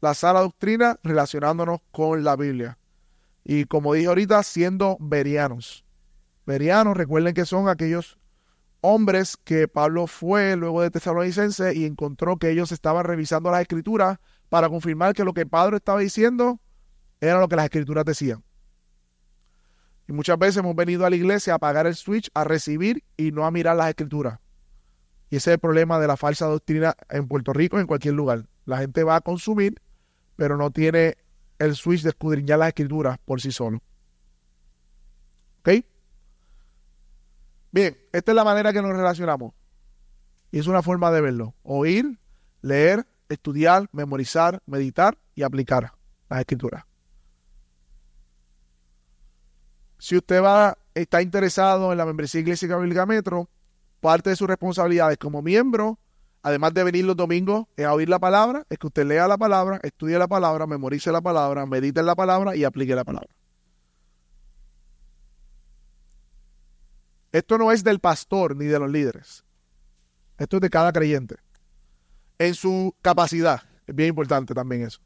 la 0.00 0.14
sana 0.14 0.40
doctrina? 0.40 0.98
Relacionándonos 1.04 1.80
con 1.92 2.24
la 2.24 2.34
Biblia. 2.34 2.78
Y 3.44 3.64
como 3.66 3.94
dije 3.94 4.08
ahorita, 4.08 4.42
siendo 4.42 4.96
verianos. 4.98 5.84
Verianos, 6.44 6.96
recuerden 6.96 7.34
que 7.34 7.46
son 7.46 7.68
aquellos 7.68 8.18
hombres 8.82 9.38
que 9.38 9.68
Pablo 9.68 10.06
fue 10.06 10.56
luego 10.56 10.82
de 10.82 10.90
Tesalonicense 10.90 11.74
y 11.74 11.86
encontró 11.86 12.36
que 12.36 12.50
ellos 12.50 12.72
estaban 12.72 13.04
revisando 13.04 13.50
las 13.50 13.62
escrituras 13.62 14.18
para 14.50 14.68
confirmar 14.68 15.14
que 15.14 15.24
lo 15.24 15.32
que 15.32 15.46
Pablo 15.46 15.78
estaba 15.78 16.00
diciendo 16.00 16.60
era 17.20 17.40
lo 17.40 17.48
que 17.48 17.56
las 17.56 17.64
escrituras 17.64 18.04
decían. 18.04 18.44
Y 20.08 20.12
muchas 20.12 20.38
veces 20.38 20.58
hemos 20.58 20.74
venido 20.74 21.06
a 21.06 21.10
la 21.10 21.16
iglesia 21.16 21.54
a 21.54 21.56
apagar 21.56 21.86
el 21.86 21.94
switch, 21.94 22.28
a 22.34 22.44
recibir 22.44 23.04
y 23.16 23.30
no 23.30 23.46
a 23.46 23.50
mirar 23.50 23.76
las 23.76 23.88
escrituras. 23.88 24.40
Y 25.30 25.36
ese 25.36 25.50
es 25.50 25.54
el 25.54 25.60
problema 25.60 25.98
de 25.98 26.08
la 26.08 26.16
falsa 26.16 26.46
doctrina 26.46 26.94
en 27.08 27.28
Puerto 27.28 27.52
Rico, 27.52 27.78
en 27.78 27.86
cualquier 27.86 28.14
lugar. 28.14 28.46
La 28.66 28.78
gente 28.78 29.04
va 29.04 29.16
a 29.16 29.20
consumir, 29.20 29.80
pero 30.36 30.56
no 30.56 30.72
tiene 30.72 31.16
el 31.58 31.76
switch 31.76 32.02
de 32.02 32.10
escudriñar 32.10 32.58
las 32.58 32.68
escrituras 32.68 33.18
por 33.24 33.40
sí 33.40 33.52
solo. 33.52 33.80
¿Ok? 35.60 35.84
Bien, 37.72 37.96
esta 38.12 38.32
es 38.32 38.36
la 38.36 38.44
manera 38.44 38.72
que 38.72 38.82
nos 38.82 38.92
relacionamos. 38.92 39.54
Y 40.50 40.58
es 40.58 40.66
una 40.66 40.82
forma 40.82 41.10
de 41.10 41.22
verlo. 41.22 41.54
Oír, 41.62 42.18
leer, 42.60 43.06
estudiar, 43.30 43.88
memorizar, 43.92 44.62
meditar 44.66 45.16
y 45.34 45.42
aplicar 45.42 45.92
las 46.28 46.40
escrituras. 46.40 46.84
Si 49.98 50.16
usted 50.16 50.42
va, 50.42 50.76
está 50.94 51.22
interesado 51.22 51.92
en 51.92 51.98
la 51.98 52.04
membresía 52.04 52.42
Iglesia 52.42 52.76
Bíblica 52.76 53.06
Metro, 53.06 53.48
parte 54.00 54.30
de 54.30 54.36
sus 54.36 54.48
responsabilidades 54.48 55.16
como 55.16 55.40
miembro, 55.40 55.98
además 56.42 56.74
de 56.74 56.84
venir 56.84 57.04
los 57.06 57.16
domingos, 57.16 57.66
es 57.76 57.86
oír 57.86 58.08
la 58.08 58.18
palabra, 58.18 58.66
es 58.68 58.78
que 58.78 58.88
usted 58.88 59.06
lea 59.06 59.28
la 59.28 59.38
palabra, 59.38 59.80
estudie 59.82 60.18
la 60.18 60.28
palabra, 60.28 60.66
memorice 60.66 61.10
la 61.10 61.22
palabra, 61.22 61.64
medite 61.64 62.02
la 62.02 62.16
palabra 62.16 62.54
y 62.54 62.64
aplique 62.64 62.94
la 62.94 63.04
palabra. 63.04 63.32
Esto 67.32 67.56
no 67.56 67.72
es 67.72 67.82
del 67.82 67.98
pastor 67.98 68.54
ni 68.54 68.66
de 68.66 68.78
los 68.78 68.90
líderes. 68.90 69.44
Esto 70.36 70.58
es 70.58 70.60
de 70.60 70.70
cada 70.70 70.92
creyente. 70.92 71.36
En 72.38 72.54
su 72.54 72.94
capacidad. 73.00 73.62
Es 73.86 73.94
bien 73.94 74.10
importante 74.10 74.54
también 74.54 74.82
eso. 74.82 75.00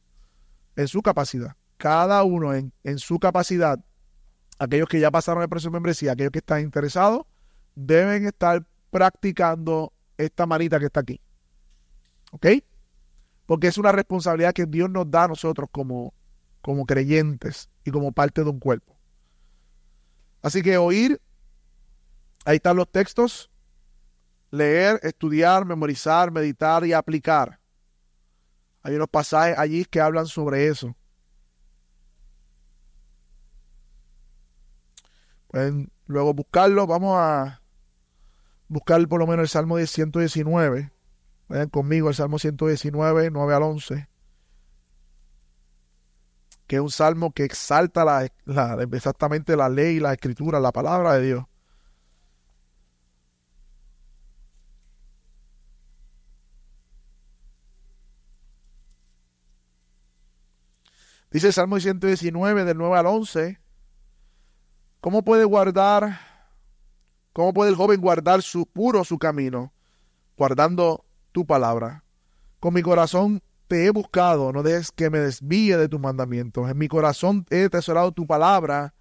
En 0.75 0.89
su 0.89 1.03
capacidad. 1.03 1.57
Cada 1.77 2.25
uno 2.25 2.53
en, 2.53 2.99
su 2.99 3.21
capacidad. 3.21 3.79
Aquellos 4.59 4.89
que 4.89 4.99
ya 4.99 5.11
pasaron 5.11 5.43
el 5.43 5.49
proceso 5.49 5.69
de 5.69 5.75
membresía, 5.75 6.13
aquellos 6.13 6.33
que 6.33 6.41
están 6.41 6.63
interesados, 6.63 7.27
deben 7.75 8.27
estar 8.27 8.67
practicando 8.91 9.93
esta 10.17 10.47
manita 10.47 10.81
que 10.81 10.87
está 10.87 11.01
aquí. 11.01 11.21
¿Ok? 12.33 12.47
Porque 13.45 13.69
es 13.69 13.79
una 13.79 13.93
responsabilidad 13.93 14.53
que 14.53 14.67
Dios 14.67 14.91
nos 14.91 15.09
da 15.11 15.25
a 15.25 15.29
nosotros 15.29 15.69
como, 15.71 16.13
como 16.61 16.87
creyentes 16.87 17.69
y 17.85 17.91
como 17.91 18.11
parte 18.11 18.43
de 18.43 18.51
un 18.51 18.59
cuerpo. 18.59 18.97
Así 20.43 20.63
que 20.63 20.79
oír 20.79 21.21
Ahí 22.47 22.57
están 22.57 22.77
los 22.77 22.89
textos. 22.89 23.51
Leer, 24.53 25.01
estudiar, 25.03 25.67
memorizar, 25.67 26.31
meditar 26.31 26.87
y 26.87 26.93
aplicar. 26.93 27.59
Hay 28.85 28.95
unos 28.95 29.09
pasajes 29.09 29.59
allí 29.59 29.85
que 29.85 30.01
hablan 30.01 30.27
sobre 30.27 30.69
eso. 30.69 30.97
Pueden 35.49 35.91
luego 36.07 36.33
buscarlo. 36.35 36.87
Vamos 36.87 37.19
a 37.19 37.61
buscar 38.69 39.07
por 39.09 39.19
lo 39.19 39.27
menos 39.27 39.43
el 39.43 39.49
Salmo 39.49 39.77
119. 39.77 40.93
Vayan 41.49 41.69
conmigo 41.69 42.09
el 42.11 42.15
Salmo 42.15 42.39
119, 42.39 43.31
9 43.33 43.55
al 43.55 43.63
11. 43.65 44.09
Que 46.69 46.77
es 46.77 46.83
un 46.83 46.91
salmo 46.91 47.33
que 47.33 47.43
exalta 47.43 48.25
exactamente 48.93 49.57
la 49.57 49.69
ley, 49.69 49.99
la 49.99 50.13
escritura, 50.13 50.61
la 50.61 50.71
palabra 50.71 51.15
de 51.15 51.27
Dios. 51.27 51.45
Dice 61.31 61.49
el 61.49 61.53
Salmo 61.53 61.79
119 61.79 62.65
del 62.65 62.79
9 62.79 62.99
al 62.99 63.07
11. 63.07 63.61
¿Cómo 65.01 65.23
puede 65.23 65.45
guardar, 65.45 66.19
cómo 67.33 67.53
puede 67.53 67.71
el 67.71 67.77
joven 67.77 68.01
guardar 68.01 68.43
su 68.43 68.67
puro 68.67 69.05
su 69.05 69.19
camino, 69.19 69.73
guardando 70.37 71.05
tu 71.33 71.47
palabra? 71.47 72.05
Con 72.61 72.75
mi 72.75 72.83
corazón 72.83 73.43
te 73.69 73.87
he 73.87 73.91
buscado, 73.91 74.53
no 74.53 74.63
dejes 74.63 74.93
que 74.93 75.11
me 75.11 75.19
desvíe 75.19 75.77
de 75.77 75.89
tus 75.89 76.01
mandamientos. 76.01 76.71
En 76.71 76.79
mi 76.79 76.89
corazón 76.89 77.45
he 77.51 77.65
atesorado 77.65 78.13
tu 78.13 78.27
palabra 78.27 78.95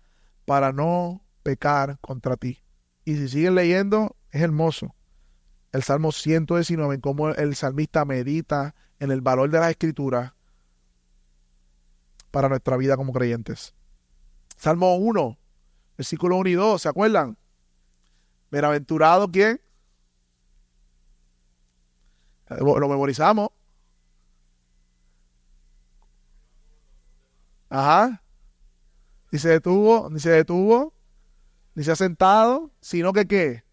para 0.45 0.71
no 0.71 1.23
pecar 1.43 1.97
contra 2.01 2.37
ti. 2.37 2.59
Y 3.03 3.15
si 3.15 3.29
siguen 3.29 3.55
leyendo, 3.55 4.15
es 4.31 4.41
hermoso. 4.41 4.95
El 5.71 5.83
Salmo 5.83 6.11
119, 6.11 6.95
en 6.95 7.01
cómo 7.01 7.29
el 7.29 7.55
salmista 7.55 8.05
medita 8.05 8.75
en 8.99 9.11
el 9.11 9.21
valor 9.21 9.49
de 9.49 9.59
las 9.59 9.69
escrituras 9.69 10.34
para 12.35 12.49
nuestra 12.49 12.75
vida 12.75 12.97
como 12.97 13.13
creyentes. 13.13 13.73
Salmo 14.57 14.97
1, 14.97 15.39
versículo 15.97 16.35
1 16.35 16.49
y 16.49 16.53
2, 16.55 16.81
¿se 16.81 16.89
acuerdan? 16.89 17.37
Bienaventurado 18.51 19.31
quién? 19.31 19.61
Lo 22.49 22.89
memorizamos. 22.89 23.51
Ajá. 27.69 28.21
Ni 29.31 29.39
se 29.39 29.47
detuvo, 29.47 30.09
ni 30.09 30.19
se 30.19 30.31
detuvo, 30.31 30.93
ni 31.73 31.85
se 31.85 31.93
ha 31.93 31.95
sentado, 31.95 32.69
sino 32.81 33.13
que 33.13 33.27
qué? 33.27 33.63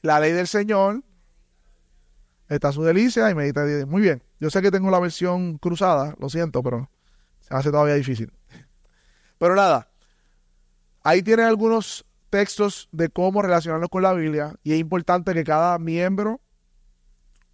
La 0.00 0.18
ley 0.18 0.32
del 0.32 0.48
Señor 0.48 1.04
está 2.48 2.72
su 2.72 2.82
delicia 2.82 3.30
y 3.30 3.36
medita. 3.36 3.64
Muy 3.86 4.02
bien. 4.02 4.24
Yo 4.40 4.50
sé 4.50 4.60
que 4.60 4.72
tengo 4.72 4.90
la 4.90 4.98
versión 4.98 5.58
cruzada, 5.58 6.16
lo 6.18 6.28
siento, 6.28 6.64
pero 6.64 6.90
hace 7.52 7.70
todavía 7.70 7.94
difícil. 7.94 8.32
Pero 9.38 9.54
nada, 9.54 9.88
ahí 11.02 11.22
tienen 11.22 11.46
algunos 11.46 12.04
textos 12.30 12.88
de 12.92 13.08
cómo 13.08 13.42
relacionarnos 13.42 13.90
con 13.90 14.02
la 14.02 14.12
Biblia 14.14 14.54
y 14.62 14.72
es 14.72 14.80
importante 14.80 15.34
que 15.34 15.44
cada 15.44 15.78
miembro 15.78 16.40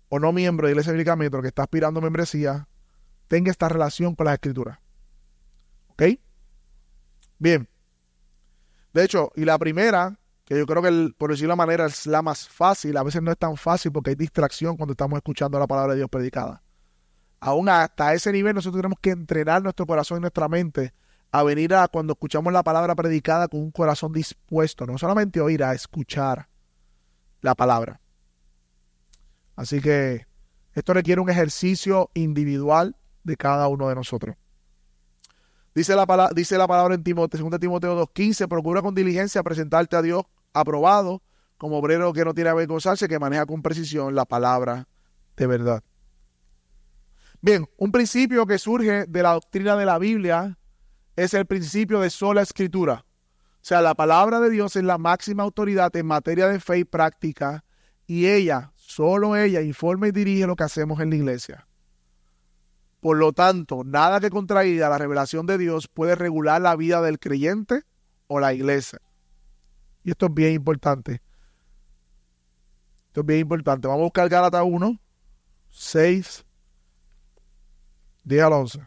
o 0.09 0.19
no 0.19 0.33
miembro 0.33 0.67
de 0.67 0.73
Iglesia 0.73 0.93
Bíblica 0.93 1.17
Metro 1.17 1.43
que 1.43 1.49
está 1.49 1.63
aspirando 1.63 2.01
a 2.01 2.03
membresía 2.03 2.69
tenga 3.27 3.51
esta 3.51 3.69
relación 3.69 4.15
con 4.15 4.27
las 4.27 4.35
escrituras. 4.35 4.79
¿Ok? 5.89 6.03
Bien. 7.39 7.69
De 8.93 9.05
hecho, 9.05 9.33
y 9.37 9.45
la 9.45 9.59
primera, 9.59 10.19
que 10.45 10.57
yo 10.57 10.67
creo 10.67 10.83
que 10.83 11.13
por 11.17 11.31
decirlo 11.31 11.53
de 11.53 11.59
manera 11.59 11.87
es 11.87 12.07
la 12.07 12.23
más 12.23 12.49
fácil, 12.49 12.97
a 12.97 13.03
veces 13.03 13.23
no 13.23 13.31
es 13.31 13.39
tan 13.39 13.57
fácil 13.57 13.93
porque 13.93 14.11
hay 14.11 14.17
distracción 14.17 14.77
cuando 14.77 14.93
estamos 14.93 15.17
escuchando 15.17 15.59
la 15.59 15.67
palabra 15.67 15.93
de 15.93 15.99
Dios 15.99 16.09
predicada. 16.09 16.63
Aún 17.41 17.69
hasta 17.69 18.15
ese 18.15 18.33
nivel 18.33 18.55
nosotros 18.55 18.81
tenemos 18.81 18.99
que 19.01 19.11
entrenar 19.11 19.63
nuestro 19.63 19.87
corazón 19.87 20.19
y 20.19 20.21
nuestra 20.23 20.49
mente 20.49 20.93
a 21.31 21.43
venir 21.43 21.75
a 21.75 21.87
cuando 21.89 22.15
escuchamos 22.15 22.53
la 22.53 22.63
palabra 22.63 22.95
predicada 22.95 23.49
con 23.49 23.61
un 23.61 23.71
corazón 23.71 24.13
dispuesto, 24.13 24.87
no 24.87 24.99
solamente 24.99 25.41
oír, 25.41 25.63
a 25.63 25.75
escuchar 25.75 26.49
la 27.41 27.55
palabra. 27.55 28.01
Así 29.57 29.81
que 29.81 30.27
esto 30.73 30.95
requiere 30.95 31.21
un 31.21 31.31
ejercicio 31.31 32.11
individual 32.15 32.97
de 33.25 33.37
cada 33.37 33.69
uno 33.69 33.89
de 33.89 33.95
nosotros. 33.95 34.37
Dice 35.75 35.95
la, 35.95 36.07
palabra, 36.07 36.33
dice 36.35 36.59
la 36.59 36.67
palabra 36.67 36.95
en 36.95 37.05
Timoteo, 37.05 37.49
2 37.49 37.61
Timoteo 37.61 38.07
2.15, 38.07 38.49
procura 38.49 38.83
con 38.83 38.95
diligencia 38.95 39.43
presentarte 39.43 39.97
a 39.97 40.03
Dios 40.03 40.25
aprobado 40.53 41.23
como 41.57 41.79
obrero 41.79 42.13
que 42.13 42.25
no 42.25 42.35
tiene 42.35 42.51
avergonzarse, 42.51 43.09
que 43.09 43.19
maneja 43.19 43.47
con 43.47 43.63
precisión 43.63 44.15
la 44.15 44.25
palabra 44.25 44.89
de 45.37 45.47
verdad. 45.47 45.83
Bien, 47.41 47.69
un 47.77 47.93
principio 47.93 48.47
que 48.47 48.59
surge 48.59 49.07
de 49.07 49.23
la 49.23 49.35
doctrina 49.35 49.77
de 49.77 49.87
la 49.87 49.99
Biblia 49.99 50.59
es 51.15 51.35
el 51.35 51.47
principio 51.47 52.01
de 52.01 52.11
sola 52.11 52.43
escritura. 52.43 53.05
O 53.55 53.65
sea, 53.69 53.81
la 53.81 53.95
palabra 53.95 54.41
de 54.41 54.51
Dios 54.51 54.75
es 54.77 54.85
la 54.85 54.99
máxima 54.99 55.45
autoridad 55.45 55.95
en 55.95 56.07
materia 56.07 56.49
de 56.49 56.59
fe 56.59 56.79
y 56.79 56.85
práctica 56.85 57.65
y 58.07 58.27
ella, 58.27 58.73
solo 58.77 59.37
ella, 59.37 59.61
informa 59.61 60.09
y 60.09 60.13
dirige 60.13 60.47
lo 60.47 60.57
que 60.57 60.65
hacemos 60.65 61.01
en 61.01 61.11
la 61.11 61.17
iglesia. 61.17 61.69
Por 63.01 63.17
lo 63.17 63.33
tanto, 63.33 63.85
nada 63.85 64.19
que 64.19 64.31
contraiga 64.31 64.89
la 64.89 64.99
revelación 64.99 65.47
de 65.47 65.59
Dios 65.59 65.87
puede 65.87 66.17
regular 66.17 66.61
la 66.61 66.75
vida 66.75 67.01
del 67.03 67.21
creyente 67.21 67.83
o 68.27 68.41
la 68.41 68.53
iglesia. 68.53 69.01
Y 70.03 70.11
esto 70.11 70.27
es 70.27 70.35
bien 70.35 70.55
importante. 70.55 71.23
Esto 73.07 73.21
es 73.21 73.27
bien 73.27 73.41
importante. 73.41 73.87
Vamos 73.87 74.01
a 74.01 74.05
buscar 74.05 74.29
Gálatas 74.29 74.65
1, 74.67 75.01
6, 75.69 76.47
10 78.29 78.43
al 78.43 78.53
11. 78.53 78.81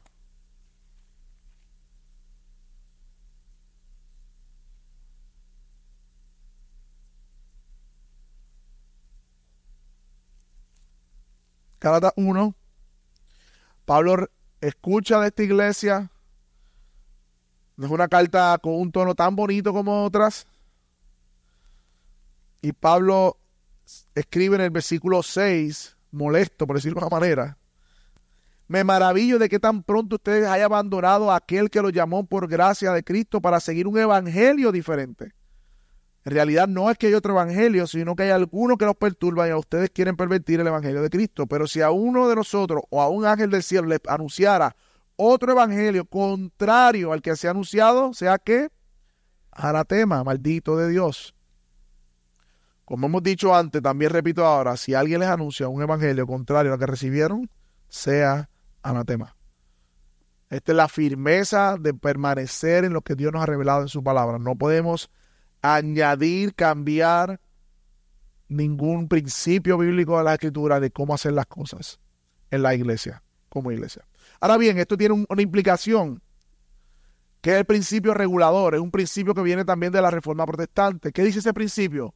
Gálatas 11.79 12.13
1. 12.15 12.55
Pablo 13.85 14.29
escucha 14.61 15.19
de 15.19 15.27
esta 15.29 15.41
iglesia. 15.41 16.11
Es 17.79 17.89
una 17.89 18.07
carta 18.07 18.59
con 18.61 18.75
un 18.75 18.91
tono 18.91 19.15
tan 19.15 19.35
bonito 19.35 19.73
como 19.73 20.05
otras. 20.05 20.45
Y 22.61 22.73
Pablo 22.73 23.37
escribe 24.13 24.57
en 24.57 24.61
el 24.61 24.69
versículo 24.69 25.23
6, 25.23 25.97
molesto 26.11 26.67
por 26.67 26.75
decirlo 26.75 26.99
de 26.99 27.07
una 27.07 27.17
manera, 27.19 27.57
me 28.71 28.85
maravillo 28.85 29.37
de 29.37 29.49
que 29.49 29.59
tan 29.59 29.83
pronto 29.83 30.15
ustedes 30.15 30.47
hayan 30.47 30.71
abandonado 30.71 31.29
a 31.29 31.35
aquel 31.35 31.69
que 31.69 31.81
los 31.81 31.91
llamó 31.91 32.25
por 32.25 32.47
gracia 32.47 32.93
de 32.93 33.03
Cristo 33.03 33.41
para 33.41 33.59
seguir 33.59 33.85
un 33.85 33.97
evangelio 33.97 34.71
diferente. 34.71 35.33
En 36.23 36.31
realidad 36.31 36.69
no 36.69 36.89
es 36.89 36.97
que 36.97 37.07
hay 37.07 37.13
otro 37.13 37.33
evangelio, 37.33 37.85
sino 37.85 38.15
que 38.15 38.23
hay 38.23 38.29
alguno 38.29 38.77
que 38.77 38.85
los 38.85 38.95
perturba 38.95 39.45
y 39.45 39.51
a 39.51 39.57
ustedes 39.57 39.89
quieren 39.89 40.15
pervertir 40.15 40.61
el 40.61 40.67
evangelio 40.67 41.01
de 41.01 41.09
Cristo. 41.09 41.47
Pero 41.47 41.67
si 41.67 41.81
a 41.81 41.91
uno 41.91 42.29
de 42.29 42.35
nosotros 42.37 42.83
o 42.89 43.01
a 43.01 43.09
un 43.09 43.25
ángel 43.25 43.49
del 43.49 43.61
cielo 43.61 43.89
les 43.89 43.99
anunciara 44.07 44.73
otro 45.17 45.51
evangelio 45.51 46.05
contrario 46.05 47.11
al 47.11 47.21
que 47.21 47.35
se 47.35 47.49
ha 47.49 47.51
anunciado, 47.51 48.13
sea 48.13 48.37
que 48.37 48.69
anatema, 49.51 50.23
maldito 50.23 50.77
de 50.77 50.87
Dios. 50.87 51.35
Como 52.85 53.07
hemos 53.07 53.21
dicho 53.21 53.53
antes, 53.53 53.81
también 53.81 54.11
repito 54.11 54.45
ahora, 54.45 54.77
si 54.77 54.93
alguien 54.93 55.19
les 55.19 55.29
anuncia 55.29 55.67
un 55.67 55.81
evangelio 55.81 56.25
contrario 56.25 56.71
al 56.71 56.79
que 56.79 56.85
recibieron, 56.85 57.49
sea 57.89 58.47
anatema. 58.83 59.35
Esta 60.49 60.73
es 60.73 60.75
la 60.75 60.89
firmeza 60.89 61.77
de 61.79 61.93
permanecer 61.93 62.83
en 62.83 62.93
lo 62.93 63.01
que 63.01 63.15
Dios 63.15 63.31
nos 63.31 63.41
ha 63.41 63.45
revelado 63.45 63.83
en 63.83 63.87
su 63.87 64.03
palabra. 64.03 64.37
No 64.37 64.55
podemos 64.55 65.09
añadir, 65.61 66.53
cambiar 66.55 67.39
ningún 68.49 69.07
principio 69.07 69.77
bíblico 69.77 70.17
de 70.17 70.25
la 70.25 70.33
escritura 70.33 70.79
de 70.79 70.91
cómo 70.91 71.13
hacer 71.13 71.31
las 71.33 71.45
cosas 71.45 71.99
en 72.49 72.63
la 72.63 72.75
iglesia, 72.75 73.23
como 73.47 73.71
iglesia. 73.71 74.05
Ahora 74.41 74.57
bien, 74.57 74.77
esto 74.77 74.97
tiene 74.97 75.25
una 75.27 75.41
implicación, 75.41 76.21
que 77.39 77.51
es 77.51 77.57
el 77.57 77.65
principio 77.65 78.13
regulador, 78.13 78.75
es 78.75 78.81
un 78.81 78.91
principio 78.91 79.33
que 79.33 79.41
viene 79.41 79.63
también 79.63 79.93
de 79.93 80.01
la 80.01 80.11
reforma 80.11 80.45
protestante. 80.45 81.13
¿Qué 81.13 81.23
dice 81.23 81.39
ese 81.39 81.53
principio? 81.53 82.13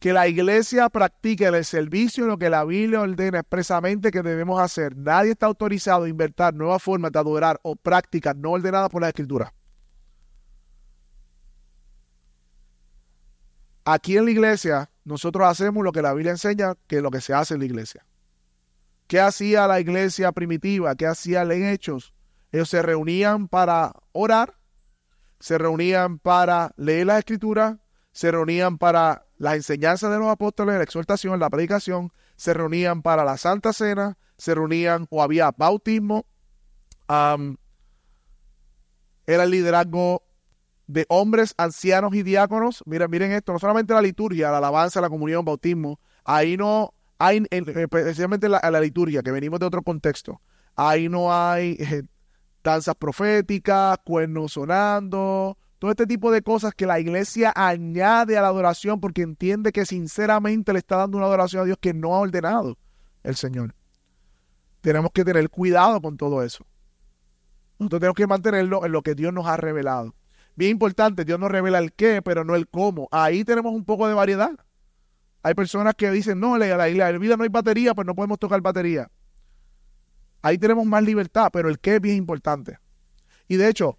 Que 0.00 0.14
la 0.14 0.26
iglesia 0.26 0.88
practique 0.88 1.44
el 1.44 1.62
servicio 1.62 2.24
en 2.24 2.30
lo 2.30 2.38
que 2.38 2.48
la 2.48 2.64
Biblia 2.64 3.02
ordena 3.02 3.40
expresamente 3.40 4.10
que 4.10 4.22
debemos 4.22 4.58
hacer. 4.58 4.96
Nadie 4.96 5.32
está 5.32 5.44
autorizado 5.44 6.04
a 6.04 6.08
inventar 6.08 6.54
nuevas 6.54 6.82
formas 6.82 7.12
de 7.12 7.18
adorar 7.18 7.60
o 7.62 7.76
prácticas 7.76 8.34
no 8.34 8.52
ordenadas 8.52 8.88
por 8.88 9.02
la 9.02 9.08
Escritura. 9.08 9.52
Aquí 13.84 14.16
en 14.16 14.24
la 14.24 14.30
iglesia, 14.30 14.90
nosotros 15.04 15.46
hacemos 15.46 15.84
lo 15.84 15.92
que 15.92 16.00
la 16.00 16.14
Biblia 16.14 16.32
enseña, 16.32 16.74
que 16.86 16.96
es 16.96 17.02
lo 17.02 17.10
que 17.10 17.20
se 17.20 17.34
hace 17.34 17.54
en 17.54 17.60
la 17.60 17.66
iglesia. 17.66 18.06
¿Qué 19.06 19.20
hacía 19.20 19.66
la 19.66 19.80
iglesia 19.80 20.32
primitiva? 20.32 20.94
¿Qué 20.94 21.06
hacía 21.06 21.42
en 21.42 21.66
Hechos? 21.66 22.14
Ellos 22.52 22.70
se 22.70 22.80
reunían 22.80 23.48
para 23.48 23.92
orar, 24.12 24.56
se 25.40 25.58
reunían 25.58 26.18
para 26.18 26.72
leer 26.76 27.06
la 27.08 27.18
escritura, 27.18 27.80
se 28.12 28.30
reunían 28.30 28.78
para 28.78 29.26
las 29.40 29.54
enseñanzas 29.54 30.12
de 30.12 30.18
los 30.18 30.28
apóstoles, 30.28 30.76
la 30.76 30.82
exhortación, 30.82 31.40
la 31.40 31.48
predicación, 31.48 32.12
se 32.36 32.52
reunían 32.52 33.00
para 33.00 33.24
la 33.24 33.38
Santa 33.38 33.72
Cena, 33.72 34.18
se 34.36 34.54
reunían 34.54 35.06
o 35.08 35.22
había 35.22 35.50
bautismo, 35.50 36.26
era 37.08 37.56
el 39.26 39.50
liderazgo 39.50 40.22
de 40.86 41.06
hombres, 41.08 41.54
ancianos 41.56 42.14
y 42.14 42.22
diáconos. 42.22 42.82
Miren, 42.84 43.10
miren 43.10 43.32
esto, 43.32 43.54
no 43.54 43.58
solamente 43.58 43.94
la 43.94 44.02
liturgia, 44.02 44.50
la 44.50 44.58
alabanza, 44.58 45.00
la 45.00 45.08
comunión, 45.08 45.42
bautismo, 45.42 45.98
ahí 46.22 46.58
no 46.58 46.92
hay, 47.18 47.42
especialmente 47.50 48.46
la, 48.46 48.60
la 48.70 48.80
liturgia, 48.80 49.22
que 49.22 49.30
venimos 49.30 49.58
de 49.58 49.64
otro 49.64 49.82
contexto, 49.82 50.42
ahí 50.76 51.08
no 51.08 51.32
hay 51.32 51.78
eh, 51.80 52.02
danzas 52.62 52.94
proféticas, 52.94 53.96
cuernos 54.04 54.52
sonando, 54.52 55.56
todo 55.80 55.90
este 55.90 56.06
tipo 56.06 56.30
de 56.30 56.42
cosas 56.42 56.74
que 56.74 56.84
la 56.84 57.00
iglesia 57.00 57.54
añade 57.56 58.36
a 58.36 58.42
la 58.42 58.48
adoración 58.48 59.00
porque 59.00 59.22
entiende 59.22 59.72
que 59.72 59.86
sinceramente 59.86 60.74
le 60.74 60.78
está 60.78 60.96
dando 60.96 61.16
una 61.16 61.26
adoración 61.26 61.62
a 61.62 61.64
Dios 61.64 61.78
que 61.80 61.94
no 61.94 62.14
ha 62.14 62.18
ordenado 62.18 62.76
el 63.22 63.34
Señor. 63.34 63.74
Tenemos 64.82 65.10
que 65.10 65.24
tener 65.24 65.48
cuidado 65.48 66.02
con 66.02 66.18
todo 66.18 66.42
eso. 66.42 66.66
Nosotros 67.78 68.00
tenemos 68.00 68.16
que 68.16 68.26
mantenerlo 68.26 68.84
en 68.84 68.92
lo 68.92 69.00
que 69.00 69.14
Dios 69.14 69.32
nos 69.32 69.46
ha 69.46 69.56
revelado. 69.56 70.14
Bien 70.54 70.72
importante, 70.72 71.24
Dios 71.24 71.40
nos 71.40 71.50
revela 71.50 71.78
el 71.78 71.94
qué, 71.94 72.20
pero 72.20 72.44
no 72.44 72.54
el 72.56 72.68
cómo. 72.68 73.08
Ahí 73.10 73.42
tenemos 73.42 73.72
un 73.72 73.86
poco 73.86 74.06
de 74.06 74.12
variedad. 74.12 74.52
Hay 75.42 75.54
personas 75.54 75.94
que 75.94 76.10
dicen, 76.10 76.38
no, 76.40 76.58
la, 76.58 76.76
la, 76.76 76.88
la 76.88 77.12
vida 77.18 77.38
no 77.38 77.44
hay 77.44 77.48
batería, 77.48 77.94
pues 77.94 78.06
no 78.06 78.14
podemos 78.14 78.38
tocar 78.38 78.60
batería. 78.60 79.10
Ahí 80.42 80.58
tenemos 80.58 80.84
más 80.84 81.02
libertad, 81.02 81.48
pero 81.50 81.70
el 81.70 81.78
qué 81.78 81.94
es 81.94 82.00
bien 82.02 82.16
importante. 82.16 82.78
Y 83.48 83.56
de 83.56 83.70
hecho, 83.70 83.96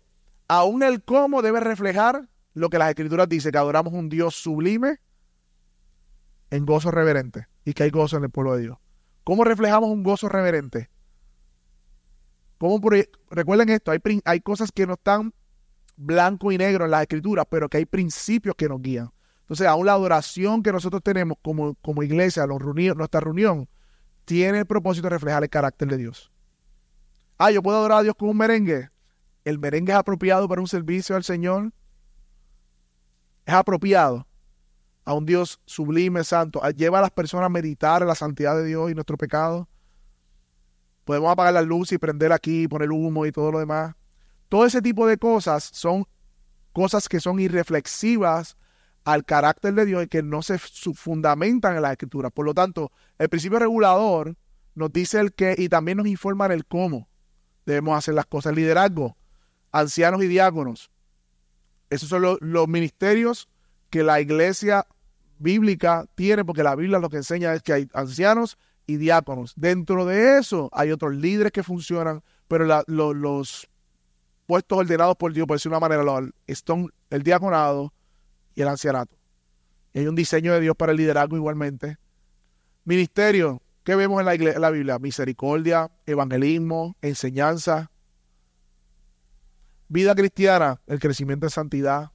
aún 0.52 0.84
el 0.84 1.02
cómo 1.02 1.42
debe 1.42 1.62
reflejar 1.62 2.28
lo 2.54 2.70
que 2.70 2.78
las 2.78 2.90
escrituras 2.90 3.30
dicen, 3.30 3.54
que 3.54 3.58
adoramos 3.58 3.94
un 3.94 4.10
Dios 4.10 4.36
sublime 4.36 5.00
en 6.50 6.66
gozo 6.66 6.92
reverente 6.92 7.48
y 7.64 7.74
que 7.74 7.84
hay 7.84 7.90
gozo 7.90 8.18
en 8.18 8.26
el 8.26 8.32
pueblo 8.32 8.56
de 8.56 8.64
Dios. 8.64 8.78
¿Cómo 9.24 9.46
reflejamos 9.46 9.90
un 9.90 10.04
gozo 10.04 10.28
reverente? 10.28 10.90
¿Cómo 12.58 12.82
recuerden 13.30 13.70
esto, 13.70 13.92
hay, 13.92 14.00
hay 14.26 14.42
cosas 14.42 14.74
que 14.74 14.86
no 14.86 14.96
están 14.96 15.34
blanco 15.96 16.52
y 16.52 16.58
negro 16.58 16.84
en 16.84 16.92
las 16.92 17.04
escrituras, 17.04 17.46
pero 17.50 17.70
que 17.70 17.78
hay 17.78 17.86
principios 17.86 18.56
que 18.56 18.68
nos 18.68 18.82
guían. 18.82 19.10
Entonces, 19.44 19.68
aún 19.68 19.86
la 19.86 19.94
adoración 19.94 20.64
que 20.64 20.74
nosotros 20.74 21.02
tenemos 21.02 21.38
como, 21.42 21.76
como 21.76 22.04
iglesia, 22.04 22.46
los 22.46 22.60
nuestra 22.62 23.22
reunión, 23.22 23.70
tiene 24.26 24.60
el 24.60 24.66
propósito 24.66 25.06
de 25.06 25.12
reflejar 25.12 25.44
el 25.44 25.50
carácter 25.50 25.88
de 25.88 25.96
Dios. 25.96 26.30
Ah, 27.38 27.52
yo 27.52 27.64
puedo 27.64 27.78
adorar 27.78 28.00
a 28.00 28.04
Dios 28.04 28.16
con 28.16 28.28
un 28.28 28.38
merengue. 28.38 28.90
El 29.44 29.60
merengue 29.60 29.92
es 29.92 29.98
apropiado 29.98 30.48
para 30.48 30.62
un 30.62 30.68
servicio 30.68 31.16
al 31.16 31.24
Señor. 31.24 31.72
Es 33.46 33.54
apropiado 33.54 34.28
a 35.04 35.14
un 35.14 35.26
Dios 35.26 35.60
sublime, 35.66 36.24
santo. 36.24 36.62
Lleva 36.76 37.00
a 37.00 37.02
las 37.02 37.12
personas 37.12 37.48
a 37.48 37.50
meditar 37.50 38.02
en 38.02 38.08
la 38.08 38.16
santidad 38.16 38.56
de 38.56 38.66
Dios 38.66 38.92
y 38.92 38.94
nuestro 38.94 39.18
pecado. 39.18 39.68
Podemos 41.06 41.32
apagar 41.32 41.54
la 41.54 41.62
luz 41.62 41.92
y 41.92 41.98
prender 41.98 42.32
aquí, 42.32 42.68
poner 42.68 42.92
humo 42.92 43.26
y 43.26 43.32
todo 43.32 43.52
lo 43.52 43.60
demás. 43.60 43.96
Todo 44.50 44.66
ese 44.66 44.82
tipo 44.82 45.08
de 45.08 45.18
cosas 45.18 45.70
son 45.74 46.06
cosas 46.74 47.10
que 47.10 47.20
son 47.20 47.40
irreflexivas 47.40 48.58
al 49.04 49.26
carácter 49.26 49.74
de 49.74 49.86
Dios 49.86 50.04
y 50.04 50.08
que 50.08 50.22
no 50.22 50.44
se 50.44 50.60
fundamentan 50.60 51.76
en 51.76 51.82
la 51.82 51.92
escritura. 51.92 52.30
Por 52.30 52.46
lo 52.46 52.54
tanto, 52.54 52.92
el 53.18 53.30
principio 53.30 53.60
regulador 53.60 54.36
nos 54.76 54.94
dice 54.94 55.20
el 55.20 55.34
qué 55.34 55.56
y 55.58 55.70
también 55.70 55.98
nos 55.98 56.08
informa 56.08 56.46
el 56.48 56.66
cómo 56.66 57.10
debemos 57.66 57.98
hacer 57.98 58.14
las 58.14 58.26
cosas. 58.28 58.54
Liderazgo, 58.56 59.18
ancianos 59.72 60.24
y 60.24 60.28
diáconos. 60.28 60.92
Esos 61.90 62.10
son 62.10 62.22
los, 62.40 62.68
ministerios 62.68 63.50
que 63.90 64.04
la 64.04 64.22
iglesia 64.22 64.88
bíblica 65.40 66.06
tiene, 66.16 66.46
porque 66.46 66.64
la 66.64 66.76
Biblia 66.76 67.00
lo 67.00 67.10
que 67.10 67.18
enseña 67.18 67.54
es 67.54 67.62
que 67.62 67.74
hay 67.74 67.88
ancianos 67.94 68.58
y 68.88 68.98
diáconos. 68.98 69.54
Dentro 69.56 70.06
de 70.06 70.38
eso 70.38 70.70
hay 70.72 70.92
otros 70.92 71.16
líderes 71.16 71.52
que 71.52 71.64
funcionan, 71.64 72.24
pero 72.48 72.84
los 72.88 73.70
puestos 74.46 74.78
ordenados 74.78 75.18
por 75.18 75.34
Dios, 75.34 75.48
por 75.48 75.56
decir 75.58 75.70
de 75.70 75.78
una 75.78 75.88
manera, 75.88 76.04
son 76.66 76.92
el 77.10 77.24
diaconado, 77.24 77.94
y 78.56 78.62
el 78.62 78.68
ancianato. 78.68 79.16
Hay 79.94 80.08
un 80.08 80.16
diseño 80.16 80.54
de 80.54 80.62
Dios 80.62 80.76
para 80.76 80.92
el 80.92 80.98
liderazgo 80.98 81.36
igualmente. 81.36 81.98
Ministerio, 82.86 83.62
¿qué 83.84 83.96
vemos 83.96 84.20
en 84.20 84.26
la, 84.26 84.34
en 84.34 84.62
la 84.62 84.70
Biblia? 84.70 85.00
Misericordia, 85.00 85.92
evangelismo, 86.06 86.96
enseñanza. 87.02 87.91
Vida 89.92 90.16
cristiana, 90.16 90.80
el 90.88 91.02
crecimiento 91.02 91.48
en 91.48 91.50
santidad. 91.50 92.12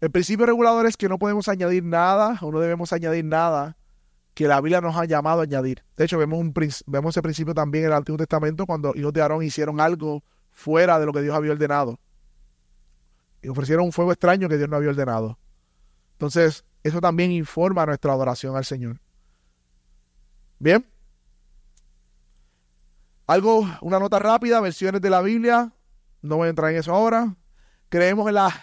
El 0.00 0.10
principio 0.10 0.46
regulador 0.46 0.86
es 0.86 0.96
que 0.96 1.10
no 1.10 1.18
podemos 1.18 1.46
añadir 1.46 1.84
nada 1.84 2.38
o 2.40 2.50
no 2.50 2.58
debemos 2.58 2.90
añadir 2.94 3.22
nada 3.26 3.76
que 4.32 4.48
la 4.48 4.58
Biblia 4.62 4.80
nos 4.80 4.96
ha 4.96 5.04
llamado 5.04 5.40
a 5.40 5.42
añadir. 5.42 5.84
De 5.94 6.06
hecho, 6.06 6.16
vemos, 6.16 6.38
un, 6.38 6.54
vemos 6.86 7.14
ese 7.14 7.20
principio 7.20 7.52
también 7.52 7.84
en 7.84 7.90
el 7.90 7.96
Antiguo 7.98 8.16
Testamento 8.16 8.64
cuando 8.64 8.94
hijos 8.96 9.12
de 9.12 9.20
Aarón 9.20 9.42
hicieron 9.42 9.78
algo 9.78 10.24
fuera 10.52 10.98
de 10.98 11.04
lo 11.04 11.12
que 11.12 11.20
Dios 11.20 11.36
había 11.36 11.52
ordenado. 11.52 12.00
Y 13.42 13.48
ofrecieron 13.48 13.84
un 13.84 13.92
fuego 13.92 14.10
extraño 14.10 14.48
que 14.48 14.56
Dios 14.56 14.70
no 14.70 14.76
había 14.76 14.88
ordenado. 14.88 15.38
Entonces, 16.12 16.64
eso 16.82 17.02
también 17.02 17.30
informa 17.30 17.84
nuestra 17.84 18.14
adoración 18.14 18.56
al 18.56 18.64
Señor. 18.64 19.02
Bien. 20.58 20.86
Algo, 23.26 23.68
una 23.82 23.98
nota 23.98 24.18
rápida, 24.18 24.62
versiones 24.62 25.02
de 25.02 25.10
la 25.10 25.20
Biblia. 25.20 25.74
No 26.22 26.36
voy 26.36 26.46
a 26.46 26.50
entrar 26.50 26.70
en 26.70 26.78
eso 26.78 26.92
ahora. 26.92 27.36
Creemos 27.88 28.28
en 28.28 28.34
la 28.34 28.54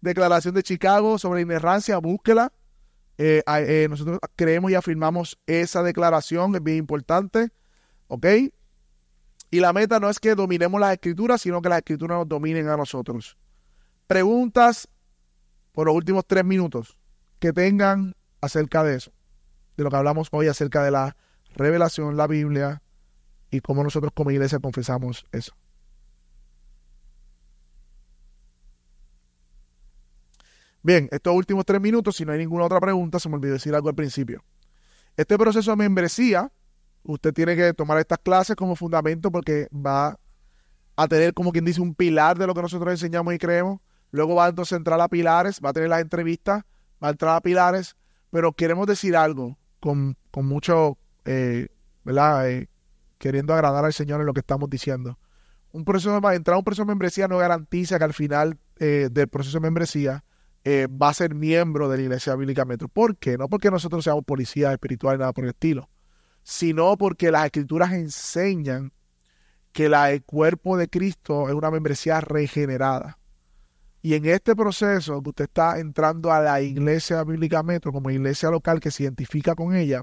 Declaración 0.00 0.54
de 0.54 0.62
Chicago 0.62 1.18
sobre 1.18 1.40
inerrancia, 1.40 1.98
búsquela. 1.98 2.52
Eh, 3.18 3.42
eh, 3.46 3.86
nosotros 3.88 4.18
creemos 4.36 4.70
y 4.70 4.74
afirmamos 4.74 5.38
esa 5.46 5.82
declaración, 5.82 6.54
es 6.54 6.62
bien 6.62 6.78
importante. 6.78 7.50
¿Ok? 8.08 8.26
Y 9.50 9.60
la 9.60 9.72
meta 9.72 10.00
no 10.00 10.10
es 10.10 10.18
que 10.18 10.34
dominemos 10.34 10.80
las 10.80 10.92
escrituras, 10.92 11.40
sino 11.40 11.62
que 11.62 11.68
las 11.68 11.78
escrituras 11.78 12.18
nos 12.18 12.28
dominen 12.28 12.68
a 12.68 12.76
nosotros. 12.76 13.36
Preguntas 14.06 14.88
por 15.72 15.86
los 15.86 15.94
últimos 15.94 16.26
tres 16.26 16.44
minutos 16.44 16.98
que 17.38 17.52
tengan 17.52 18.14
acerca 18.40 18.82
de 18.82 18.96
eso, 18.96 19.12
de 19.76 19.84
lo 19.84 19.90
que 19.90 19.96
hablamos 19.96 20.28
hoy 20.32 20.48
acerca 20.48 20.82
de 20.82 20.90
la 20.90 21.16
revelación, 21.54 22.16
la 22.16 22.26
Biblia 22.26 22.82
y 23.50 23.60
cómo 23.60 23.84
nosotros 23.84 24.12
como 24.14 24.30
iglesia 24.30 24.58
confesamos 24.58 25.26
eso. 25.32 25.54
Bien, 30.84 31.08
estos 31.12 31.32
últimos 31.34 31.64
tres 31.64 31.80
minutos, 31.80 32.16
si 32.16 32.24
no 32.24 32.32
hay 32.32 32.38
ninguna 32.38 32.64
otra 32.64 32.80
pregunta, 32.80 33.20
se 33.20 33.28
me 33.28 33.36
olvidó 33.36 33.52
decir 33.52 33.72
algo 33.74 33.88
al 33.88 33.94
principio. 33.94 34.42
Este 35.16 35.38
proceso 35.38 35.70
de 35.70 35.76
membresía, 35.76 36.50
usted 37.04 37.32
tiene 37.32 37.54
que 37.54 37.72
tomar 37.72 37.98
estas 37.98 38.18
clases 38.18 38.56
como 38.56 38.74
fundamento 38.74 39.30
porque 39.30 39.68
va 39.72 40.18
a 40.96 41.08
tener, 41.08 41.34
como 41.34 41.52
quien 41.52 41.64
dice, 41.64 41.80
un 41.80 41.94
pilar 41.94 42.36
de 42.36 42.48
lo 42.48 42.54
que 42.54 42.62
nosotros 42.62 42.90
enseñamos 42.90 43.32
y 43.32 43.38
creemos. 43.38 43.80
Luego 44.10 44.34
va 44.34 44.48
entonces 44.48 44.72
a 44.72 44.76
entrar 44.76 45.00
a 45.00 45.08
Pilares, 45.08 45.60
va 45.64 45.70
a 45.70 45.72
tener 45.72 45.88
las 45.88 46.00
entrevistas, 46.00 46.64
va 47.02 47.08
a 47.08 47.10
entrar 47.12 47.36
a 47.36 47.40
Pilares, 47.40 47.96
pero 48.30 48.52
queremos 48.52 48.86
decir 48.88 49.16
algo 49.16 49.56
con, 49.78 50.16
mucho, 50.34 50.98
eh, 51.24 51.68
¿verdad? 52.02 52.50
Eh, 52.50 52.68
queriendo 53.18 53.54
agradar 53.54 53.84
al 53.84 53.92
Señor 53.92 54.20
en 54.20 54.26
lo 54.26 54.34
que 54.34 54.40
estamos 54.40 54.68
diciendo. 54.68 55.16
Un 55.70 55.84
proceso 55.84 56.20
de, 56.20 56.34
entrar 56.34 56.56
a 56.56 56.58
un 56.58 56.64
proceso 56.64 56.82
de 56.82 56.88
membresía 56.88 57.28
no 57.28 57.38
garantiza 57.38 57.98
que 57.98 58.04
al 58.04 58.12
final 58.12 58.58
eh, 58.80 59.08
del 59.12 59.28
proceso 59.28 59.58
de 59.58 59.62
membresía 59.62 60.24
va 60.64 61.08
a 61.08 61.14
ser 61.14 61.34
miembro 61.34 61.88
de 61.88 61.96
la 61.96 62.02
Iglesia 62.04 62.36
Bíblica 62.36 62.64
Metro. 62.64 62.88
¿Por 62.88 63.16
qué? 63.16 63.36
No 63.36 63.48
porque 63.48 63.70
nosotros 63.70 64.04
seamos 64.04 64.24
policías 64.24 64.72
espirituales, 64.72 65.18
nada 65.18 65.32
por 65.32 65.44
el 65.44 65.50
estilo, 65.50 65.90
sino 66.42 66.96
porque 66.96 67.30
las 67.30 67.46
escrituras 67.46 67.92
enseñan 67.92 68.92
que 69.72 69.88
la, 69.88 70.12
el 70.12 70.22
cuerpo 70.22 70.76
de 70.76 70.88
Cristo 70.88 71.48
es 71.48 71.54
una 71.54 71.70
membresía 71.70 72.20
regenerada. 72.20 73.18
Y 74.02 74.14
en 74.14 74.26
este 74.26 74.54
proceso 74.56 75.22
que 75.22 75.30
usted 75.30 75.44
está 75.44 75.78
entrando 75.78 76.32
a 76.32 76.40
la 76.40 76.60
iglesia 76.60 77.22
bíblica 77.24 77.62
metro 77.62 77.92
como 77.92 78.10
iglesia 78.10 78.50
local 78.50 78.80
que 78.80 78.90
se 78.90 79.04
identifica 79.04 79.54
con 79.54 79.74
ella, 79.74 80.02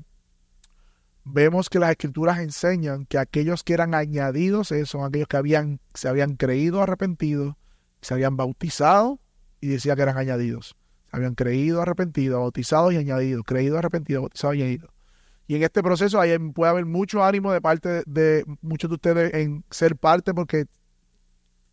vemos 1.25 1.69
que 1.69 1.79
las 1.79 1.91
escrituras 1.91 2.39
enseñan 2.39 3.05
que 3.05 3.17
aquellos 3.17 3.63
que 3.63 3.73
eran 3.73 3.93
añadidos 3.93 4.71
eh, 4.71 4.85
son 4.85 5.03
aquellos 5.03 5.27
que 5.27 5.37
habían, 5.37 5.81
se 5.93 6.07
habían 6.07 6.35
creído 6.35 6.81
arrepentidos, 6.81 7.55
se 8.01 8.13
habían 8.13 8.37
bautizado 8.37 9.19
y 9.61 9.67
decía 9.67 9.95
que 9.95 10.01
eran 10.01 10.17
añadidos. 10.17 10.75
Habían 11.11 11.35
creído 11.35 11.81
arrepentidos, 11.81 12.39
bautizados 12.39 12.93
y 12.93 12.97
añadidos, 12.97 13.43
creído 13.45 13.77
arrepentidos, 13.77 14.21
bautizados 14.21 14.55
y 14.55 14.61
añadidos. 14.61 14.91
Y 15.47 15.55
en 15.55 15.63
este 15.63 15.81
proceso 15.81 16.21
puede 16.53 16.69
haber 16.69 16.85
mucho 16.85 17.23
ánimo 17.23 17.51
de 17.51 17.59
parte 17.59 18.03
de, 18.05 18.45
muchos 18.61 18.89
de 18.89 18.95
ustedes 18.95 19.33
en 19.33 19.63
ser 19.71 19.95
parte 19.95 20.33
porque 20.33 20.65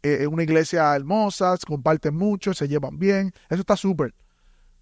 es 0.02 0.20
eh, 0.20 0.26
una 0.26 0.44
iglesia 0.44 0.96
hermosa, 0.96 1.56
comparten 1.66 2.16
mucho, 2.16 2.54
se 2.54 2.68
llevan 2.68 2.98
bien, 2.98 3.34
eso 3.50 3.60
está 3.60 3.76
súper. 3.76 4.14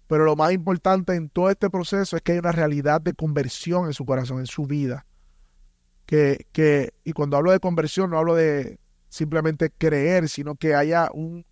Pero 0.07 0.23
lo 0.23 0.35
más 0.35 0.53
importante 0.53 1.13
en 1.15 1.29
todo 1.29 1.49
este 1.49 1.69
proceso 1.69 2.15
es 2.15 2.21
que 2.21 2.33
hay 2.33 2.37
una 2.37 2.51
realidad 2.51 3.01
de 3.01 3.13
conversión 3.13 3.87
en 3.87 3.93
su 3.93 4.05
corazón, 4.05 4.39
en 4.39 4.45
su 4.45 4.65
vida. 4.65 5.05
Que, 6.05 6.45
que, 6.51 6.93
y 7.03 7.11
cuando 7.11 7.35
hablo 7.35 7.51
de 7.51 7.59
conversión 7.59 8.11
no 8.11 8.19
hablo 8.19 8.35
de 8.35 8.79
simplemente 9.09 9.71
creer, 9.71 10.29
sino 10.29 10.55
que 10.55 10.75
haya 10.75 11.09
un, 11.13 11.45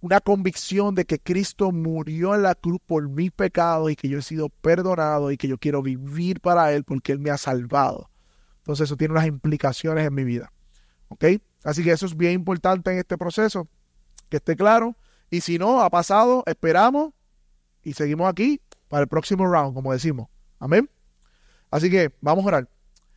una 0.00 0.20
convicción 0.20 0.94
de 0.94 1.04
que 1.04 1.18
Cristo 1.18 1.72
murió 1.72 2.34
en 2.34 2.42
la 2.42 2.54
cruz 2.54 2.78
por 2.86 3.08
mis 3.08 3.32
pecados 3.32 3.90
y 3.90 3.96
que 3.96 4.08
yo 4.08 4.18
he 4.18 4.22
sido 4.22 4.48
perdonado 4.48 5.32
y 5.32 5.36
que 5.36 5.48
yo 5.48 5.58
quiero 5.58 5.82
vivir 5.82 6.40
para 6.40 6.72
Él 6.72 6.84
porque 6.84 7.12
Él 7.12 7.18
me 7.18 7.30
ha 7.30 7.38
salvado. 7.38 8.10
Entonces 8.58 8.84
eso 8.84 8.96
tiene 8.96 9.12
unas 9.12 9.26
implicaciones 9.26 10.06
en 10.06 10.14
mi 10.14 10.24
vida. 10.24 10.52
¿Ok? 11.08 11.24
Así 11.64 11.82
que 11.82 11.90
eso 11.90 12.06
es 12.06 12.16
bien 12.16 12.32
importante 12.32 12.92
en 12.92 12.98
este 12.98 13.18
proceso, 13.18 13.66
que 14.28 14.36
esté 14.36 14.56
claro. 14.56 14.96
Y 15.30 15.40
si 15.40 15.58
no, 15.58 15.82
ha 15.82 15.90
pasado, 15.90 16.44
esperamos 16.46 17.12
y 17.82 17.94
seguimos 17.94 18.28
aquí 18.28 18.60
para 18.88 19.02
el 19.02 19.08
próximo 19.08 19.46
round, 19.46 19.74
como 19.74 19.92
decimos. 19.92 20.28
Amén. 20.60 20.88
Así 21.70 21.90
que 21.90 22.12
vamos 22.20 22.44
a 22.44 22.48
orar. 22.48 22.68